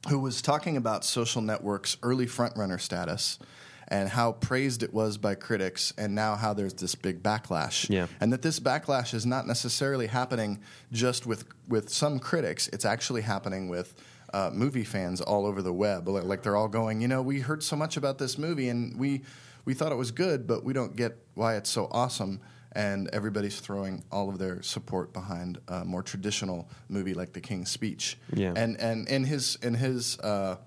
who 0.09 0.19
was 0.19 0.41
talking 0.41 0.77
about 0.77 1.05
Social 1.05 1.41
Network's 1.41 1.97
early 2.03 2.25
frontrunner 2.25 2.79
status 2.79 3.39
and 3.87 4.09
how 4.09 4.31
praised 4.31 4.81
it 4.81 4.93
was 4.93 5.17
by 5.17 5.35
critics, 5.35 5.93
and 5.97 6.15
now 6.15 6.35
how 6.35 6.53
there's 6.53 6.73
this 6.73 6.95
big 6.95 7.21
backlash. 7.21 7.89
Yeah. 7.89 8.07
And 8.21 8.31
that 8.33 8.41
this 8.41 8.59
backlash 8.59 9.13
is 9.13 9.25
not 9.25 9.45
necessarily 9.45 10.07
happening 10.07 10.61
just 10.91 11.25
with, 11.25 11.45
with 11.67 11.89
some 11.89 12.17
critics, 12.19 12.69
it's 12.69 12.85
actually 12.85 13.21
happening 13.21 13.67
with 13.67 13.93
uh, 14.33 14.49
movie 14.51 14.83
fans 14.83 15.21
all 15.21 15.45
over 15.45 15.61
the 15.61 15.73
web. 15.73 16.07
Like, 16.07 16.23
like 16.23 16.43
they're 16.43 16.55
all 16.55 16.67
going, 16.67 17.01
you 17.01 17.07
know, 17.07 17.21
we 17.21 17.39
heard 17.41 17.61
so 17.61 17.75
much 17.75 17.97
about 17.97 18.17
this 18.17 18.37
movie 18.37 18.69
and 18.69 18.97
we 18.97 19.21
we 19.65 19.73
thought 19.73 19.91
it 19.93 19.95
was 19.95 20.11
good, 20.11 20.45
but 20.45 20.63
we 20.63 20.73
don't 20.73 20.95
get 20.95 21.17
why 21.35 21.55
it's 21.55 21.69
so 21.69 21.87
awesome. 21.91 22.41
And 22.75 23.07
everybody's 23.13 23.59
throwing 23.59 24.03
all 24.11 24.29
of 24.29 24.39
their 24.39 24.61
support 24.63 25.13
behind 25.13 25.59
a 25.67 25.85
more 25.85 26.01
traditional 26.03 26.67
movie 26.89 27.13
like 27.13 27.31
The 27.33 27.41
King's 27.41 27.69
Speech. 27.69 28.17
Yeah. 28.33 28.53
And 28.55 28.79
and 28.79 29.07
in 29.07 29.23
his 29.23 29.57
in 29.61 29.75
his 29.75 30.17
uh, 30.19 30.57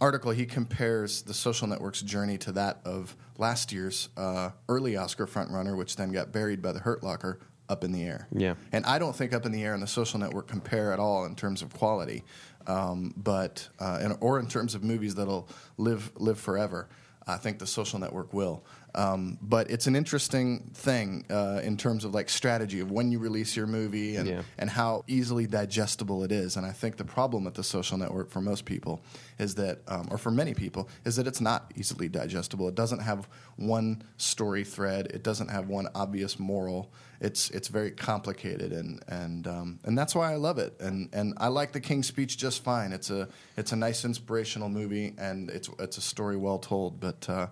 article, 0.00 0.30
he 0.30 0.44
compares 0.46 1.22
the 1.22 1.34
Social 1.34 1.66
Network's 1.66 2.02
journey 2.02 2.36
to 2.38 2.52
that 2.52 2.80
of 2.84 3.16
last 3.38 3.72
year's 3.72 4.10
uh, 4.16 4.50
early 4.68 4.96
Oscar 4.96 5.26
frontrunner, 5.26 5.76
which 5.76 5.96
then 5.96 6.12
got 6.12 6.32
buried 6.32 6.60
by 6.60 6.72
The 6.72 6.80
Hurt 6.80 7.02
Locker. 7.02 7.38
Up 7.70 7.84
in 7.84 7.92
the 7.92 8.02
air, 8.02 8.26
Yeah. 8.34 8.54
and 8.72 8.86
I 8.86 8.98
don't 8.98 9.14
think 9.14 9.34
Up 9.34 9.44
in 9.44 9.52
the 9.52 9.62
Air 9.62 9.74
and 9.74 9.82
The 9.82 9.86
Social 9.86 10.18
Network 10.18 10.48
compare 10.48 10.90
at 10.90 10.98
all 10.98 11.26
in 11.26 11.34
terms 11.34 11.60
of 11.60 11.70
quality, 11.74 12.24
um, 12.66 13.12
but 13.14 13.68
uh, 13.78 13.98
and, 14.00 14.16
or 14.22 14.40
in 14.40 14.46
terms 14.48 14.74
of 14.74 14.82
movies 14.82 15.16
that'll 15.16 15.46
live 15.76 16.10
live 16.16 16.40
forever. 16.40 16.88
I 17.26 17.36
think 17.36 17.58
The 17.58 17.66
Social 17.66 17.98
Network 17.98 18.32
will. 18.32 18.64
Um, 18.94 19.38
but 19.42 19.70
it's 19.70 19.86
an 19.86 19.94
interesting 19.94 20.70
thing 20.74 21.24
uh, 21.30 21.60
in 21.62 21.76
terms 21.76 22.04
of 22.04 22.14
like 22.14 22.28
strategy 22.30 22.80
of 22.80 22.90
when 22.90 23.12
you 23.12 23.18
release 23.18 23.54
your 23.56 23.66
movie 23.66 24.16
and 24.16 24.28
Yeah. 24.28 24.42
and 24.58 24.70
how 24.70 25.04
easily 25.06 25.46
digestible 25.46 26.24
it 26.24 26.32
is. 26.32 26.56
And 26.56 26.64
I 26.66 26.72
think 26.72 26.96
the 26.96 27.04
problem 27.04 27.44
with 27.44 27.54
The 27.54 27.62
Social 27.62 27.98
Network 27.98 28.30
for 28.30 28.40
most 28.40 28.64
people 28.64 29.00
is 29.38 29.54
that, 29.56 29.80
um, 29.88 30.08
or 30.10 30.18
for 30.18 30.30
many 30.30 30.54
people, 30.54 30.88
is 31.04 31.16
that 31.16 31.26
it's 31.26 31.40
not 31.40 31.72
easily 31.76 32.08
digestible. 32.08 32.66
It 32.68 32.74
doesn't 32.74 33.00
have 33.00 33.28
one 33.56 34.02
story 34.16 34.64
thread. 34.64 35.06
It 35.12 35.22
doesn't 35.22 35.48
have 35.48 35.68
one 35.68 35.88
obvious 35.94 36.38
moral. 36.38 36.90
It's 37.20 37.50
it's 37.50 37.68
very 37.68 37.90
complicated, 37.90 38.72
and 38.72 39.02
and 39.08 39.46
um, 39.46 39.78
and 39.84 39.98
that's 39.98 40.14
why 40.14 40.32
I 40.32 40.36
love 40.36 40.58
it. 40.58 40.80
And 40.80 41.08
and 41.12 41.34
I 41.36 41.48
like 41.48 41.72
The 41.72 41.80
King's 41.80 42.06
Speech 42.06 42.38
just 42.38 42.62
fine. 42.62 42.92
It's 42.92 43.10
a 43.10 43.28
it's 43.56 43.72
a 43.72 43.76
nice 43.76 44.04
inspirational 44.04 44.68
movie, 44.68 45.14
and 45.18 45.50
it's 45.50 45.68
it's 45.78 45.98
a 45.98 46.00
story 46.00 46.36
well 46.36 46.58
told. 46.58 47.00
But 47.00 47.28
uh, 47.28 47.48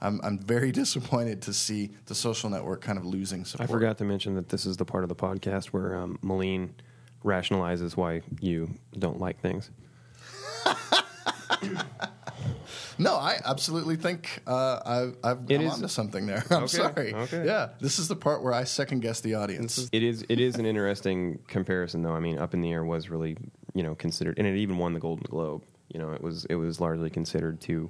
I'm 0.00 0.20
I'm 0.22 0.38
very 0.38 0.72
disappointed 0.82 1.42
to 1.42 1.52
see 1.52 1.90
The 2.06 2.14
Social 2.14 2.50
Network 2.50 2.80
kind 2.80 2.98
of 2.98 3.04
losing 3.04 3.44
support. 3.44 3.68
I 3.68 3.72
forgot 3.72 3.98
to 3.98 4.04
mention 4.04 4.34
that 4.36 4.48
this 4.48 4.66
is 4.66 4.76
the 4.76 4.84
part 4.84 5.02
of 5.04 5.08
the 5.08 5.16
podcast 5.16 5.66
where 5.66 5.96
um, 5.96 6.18
Melin 6.22 6.74
rationalizes 7.24 7.96
why 7.96 8.22
you 8.40 8.70
don't 8.98 9.18
like 9.18 9.40
things. 9.40 9.70
No, 13.00 13.14
I 13.14 13.38
absolutely 13.44 13.94
think 13.94 14.42
uh, 14.44 14.80
I've, 14.84 15.16
I've 15.22 15.38
It 15.48 15.58
gone 15.58 15.66
is- 15.66 15.72
onto 15.74 15.86
something 15.88 16.26
there. 16.26 16.42
I'm 16.50 16.64
Okay, 16.64 16.66
sorry. 16.66 17.14
okay. 17.14 17.46
Yeah, 17.46 17.68
this 17.80 18.00
is 18.00 18.08
the 18.08 18.16
part 18.16 18.42
where 18.42 18.52
I 18.52 18.64
second 18.64 19.00
guess 19.00 19.20
the 19.20 19.34
audience. 19.36 19.88
It 19.92 20.02
is 20.02 20.24
it 20.28 20.40
is 20.40 20.56
an 20.56 20.66
interesting 20.66 21.38
comparison 21.46 22.02
though. 22.02 22.12
I 22.12 22.18
mean, 22.18 22.38
Up 22.38 22.54
in 22.54 22.60
the 22.60 22.72
Air 22.72 22.84
was 22.84 23.08
really 23.08 23.36
you 23.72 23.84
know 23.84 23.94
considered, 23.94 24.36
and 24.38 24.48
it 24.48 24.56
even 24.56 24.78
won 24.78 24.94
the 24.94 25.00
Golden 25.00 25.26
Globe. 25.30 25.62
You 25.94 26.00
know, 26.00 26.10
it 26.10 26.20
was 26.20 26.44
it 26.46 26.56
was 26.56 26.80
largely 26.80 27.08
considered 27.08 27.60
to 27.62 27.88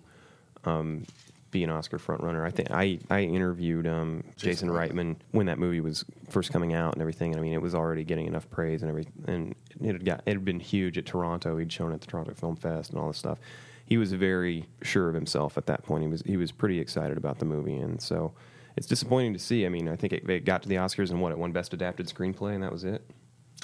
um, 0.66 1.07
be 1.51 1.65
an 1.65 1.71
Oscar 1.71 1.99
frontrunner. 1.99 2.45
I 2.45 2.51
think 2.51 2.71
I 2.71 2.99
I 3.11 3.23
interviewed 3.23 3.87
um, 3.87 4.23
Jason, 4.37 4.69
Jason 4.69 4.69
Reitman 4.71 5.17
when 5.33 5.47
that 5.47 5.59
movie 5.59 5.81
was 5.81 6.05
first 6.29 6.53
coming 6.53 6.75
out 6.75 6.95
and 6.95 7.01
everything. 7.01 7.33
And 7.33 7.41
I 7.41 7.43
mean, 7.43 7.53
it 7.53 7.63
was 7.63 7.75
already 7.75 8.05
getting 8.05 8.27
enough 8.27 8.49
praise 8.51 8.83
and 8.83 8.91
everything, 8.91 9.15
and 9.27 9.55
it 9.81 9.93
had 9.93 10.05
got 10.05 10.23
it 10.27 10.35
had 10.35 10.45
been 10.45 10.61
huge 10.61 10.99
at 10.99 11.07
Toronto. 11.07 11.57
He'd 11.57 11.73
shown 11.73 11.93
at 11.93 12.01
the 12.01 12.07
Toronto 12.07 12.35
Film 12.35 12.57
Fest 12.57 12.91
and 12.91 13.01
all 13.01 13.09
this 13.09 13.19
stuff. 13.19 13.39
He 13.87 13.97
was 13.97 14.13
very 14.13 14.67
sure 14.83 15.09
of 15.09 15.15
himself 15.15 15.57
at 15.57 15.67
that 15.67 15.85
point. 15.85 16.03
He 16.03 16.09
was 16.09 16.23
he 16.23 16.37
was 16.37 16.53
pretty 16.53 16.79
excited 16.79 17.17
about 17.17 17.39
the 17.39 17.45
movie, 17.45 17.77
and 17.77 18.01
so. 18.01 18.33
It's 18.77 18.87
disappointing 18.87 19.33
to 19.33 19.41
see. 19.41 19.67
I 19.67 19.71
mean, 19.71 19.89
I 19.89 19.97
think 19.97 20.13
it, 20.13 20.31
it 20.31 20.45
got 20.45 20.63
to 20.63 20.69
the 20.69 20.77
Oscars 20.77 21.11
and 21.11 21.21
what 21.21 21.33
it 21.33 21.39
won 21.39 21.51
Best 21.51 21.75
Adapted 21.75 22.07
Screenplay, 22.07 22.55
and 22.55 22.63
that 22.63 22.71
was 22.71 22.85
it. 22.85 23.03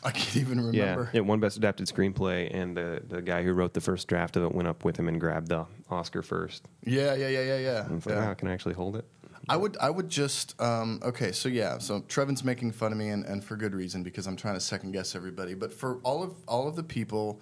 I 0.03 0.11
can't 0.11 0.37
even 0.37 0.59
remember. 0.59 1.11
Yeah, 1.13 1.19
it 1.19 1.25
won 1.25 1.41
Best 1.41 1.57
Adapted 1.57 1.87
Screenplay, 1.87 2.55
and 2.55 2.77
the 2.77 3.03
the 3.07 3.23
guy 3.23 3.43
who 3.43 3.53
wrote 3.53 3.73
the 3.73 3.81
first 3.81 4.09
draft 4.09 4.37
of 4.37 4.45
it 4.45 4.53
went 4.53 4.69
up 4.69 4.85
with 4.85 4.99
him 4.99 5.09
and 5.09 5.21
grabbed 5.21 5.49
the 5.49 5.67
Oscar 5.91 6.23
first. 6.23 6.69
Yeah, 6.85 7.15
yeah, 7.15 7.29
yeah, 7.29 7.43
yeah, 7.43 7.59
yeah. 7.59 7.87
And 7.87 7.97
it's 7.97 8.07
like, 8.07 8.15
yeah. 8.15 8.27
wow, 8.27 8.35
can 8.35 8.49
I 8.49 8.53
actually 8.53 8.75
hold 8.75 8.97
it? 8.97 9.07
I 9.49 9.57
would, 9.57 9.77
I 9.79 9.91
would 9.91 10.09
just, 10.09 10.59
um, 10.61 11.01
okay, 11.03 11.31
so 11.33 11.51
yeah, 11.51 11.77
so 11.77 12.01
Trevan's 12.01 12.45
making 12.45 12.73
fun 12.73 12.93
of 12.93 12.99
me, 12.99 13.11
and, 13.11 13.27
and 13.27 13.45
for 13.45 13.57
good 13.57 13.75
reason 13.75 14.03
because 14.03 14.27
I'm 14.27 14.37
trying 14.37 14.55
to 14.55 14.61
second 14.61 14.93
guess 14.93 15.15
everybody. 15.15 15.53
But 15.55 15.73
for 15.73 15.99
all 15.99 16.23
of 16.23 16.35
all 16.49 16.67
of 16.67 16.77
the 16.77 16.83
people 16.83 17.41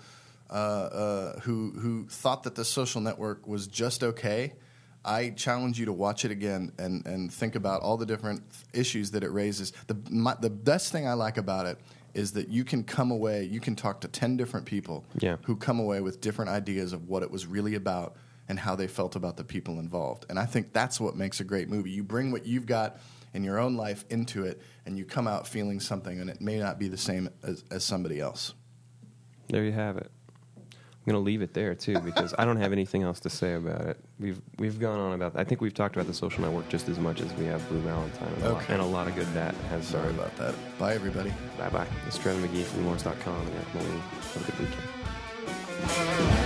uh, 0.50 0.52
uh, 0.52 1.40
who 1.40 1.70
who 1.72 2.06
thought 2.08 2.42
that 2.42 2.54
the 2.54 2.64
social 2.64 3.00
network 3.00 3.46
was 3.46 3.66
just 3.66 4.02
okay, 4.02 4.54
I 5.04 5.30
challenge 5.30 5.78
you 5.78 5.86
to 5.86 5.92
watch 5.92 6.24
it 6.24 6.30
again 6.30 6.72
and, 6.78 7.04
and 7.06 7.32
think 7.32 7.54
about 7.54 7.82
all 7.82 7.96
the 7.96 8.06
different 8.06 8.42
issues 8.72 9.10
that 9.12 9.24
it 9.24 9.30
raises. 9.30 9.72
The, 9.86 9.96
my, 10.10 10.36
the 10.40 10.50
best 10.50 10.92
thing 10.92 11.08
I 11.08 11.14
like 11.14 11.38
about 11.38 11.66
it 11.66 11.78
is 12.14 12.32
that 12.32 12.48
you 12.48 12.64
can 12.64 12.84
come 12.84 13.10
away, 13.10 13.44
you 13.44 13.60
can 13.60 13.74
talk 13.74 14.00
to 14.02 14.08
10 14.08 14.36
different 14.36 14.66
people 14.66 15.04
Yeah. 15.20 15.36
who 15.44 15.56
come 15.56 15.80
away 15.80 16.00
with 16.00 16.20
different 16.20 16.50
ideas 16.50 16.92
of 16.92 17.08
what 17.08 17.22
it 17.22 17.30
was 17.30 17.46
really 17.46 17.74
about 17.74 18.16
and 18.48 18.58
how 18.58 18.74
they 18.76 18.86
felt 18.86 19.16
about 19.16 19.36
the 19.36 19.44
people 19.44 19.78
involved. 19.78 20.26
And 20.28 20.38
I 20.38 20.44
think 20.46 20.72
that's 20.72 21.00
what 21.00 21.16
makes 21.16 21.40
a 21.40 21.44
great 21.44 21.68
movie. 21.70 21.90
You 21.90 22.02
bring 22.04 22.32
what 22.32 22.44
you've 22.44 22.66
got 22.66 22.98
in 23.34 23.44
your 23.44 23.58
own 23.58 23.76
life 23.76 24.04
into 24.10 24.44
it, 24.44 24.60
and 24.84 24.98
you 24.98 25.06
come 25.06 25.26
out 25.26 25.46
feeling 25.46 25.80
something, 25.80 26.20
and 26.20 26.28
it 26.28 26.42
may 26.42 26.58
not 26.58 26.78
be 26.78 26.88
the 26.88 26.98
same 26.98 27.30
as, 27.42 27.64
as 27.70 27.82
somebody 27.82 28.20
else. 28.20 28.52
There 29.48 29.64
you 29.64 29.72
have 29.72 29.96
it. 29.96 30.10
I'm 31.04 31.10
going 31.10 31.20
to 31.20 31.26
leave 31.26 31.42
it 31.42 31.52
there 31.52 31.74
too 31.74 31.98
because 31.98 32.32
I 32.38 32.44
don't 32.44 32.58
have 32.58 32.70
anything 32.70 33.02
else 33.02 33.18
to 33.20 33.30
say 33.30 33.54
about 33.54 33.80
it. 33.80 33.98
We've 34.20 34.40
we've 34.58 34.78
gone 34.78 35.00
on 35.00 35.14
about. 35.14 35.32
I 35.34 35.42
think 35.42 35.60
we've 35.60 35.74
talked 35.74 35.96
about 35.96 36.06
the 36.06 36.14
social 36.14 36.42
network 36.42 36.68
just 36.68 36.88
as 36.88 37.00
much 37.00 37.20
as 37.20 37.32
we 37.34 37.44
have 37.46 37.68
Blue 37.68 37.80
Valentine, 37.80 38.32
and, 38.34 38.44
a, 38.44 38.52
lot, 38.52 38.68
and 38.68 38.80
a 38.80 38.84
lot 38.84 39.08
of 39.08 39.16
good 39.16 39.26
that 39.34 39.52
has. 39.68 39.84
Sorry 39.84 40.10
about 40.10 40.36
that. 40.36 40.54
Bye, 40.78 40.94
everybody. 40.94 41.32
Bye 41.58 41.70
bye. 41.70 41.88
It's 42.06 42.18
Trevan 42.18 42.46
McGee 42.46 42.62
from 42.62 42.84
Lawrence.com 42.84 43.34
and 43.34 43.50
Eric 43.50 43.66
Have 43.66 44.48
a 44.48 44.52
good 44.52 44.60
weekend. 44.60 46.38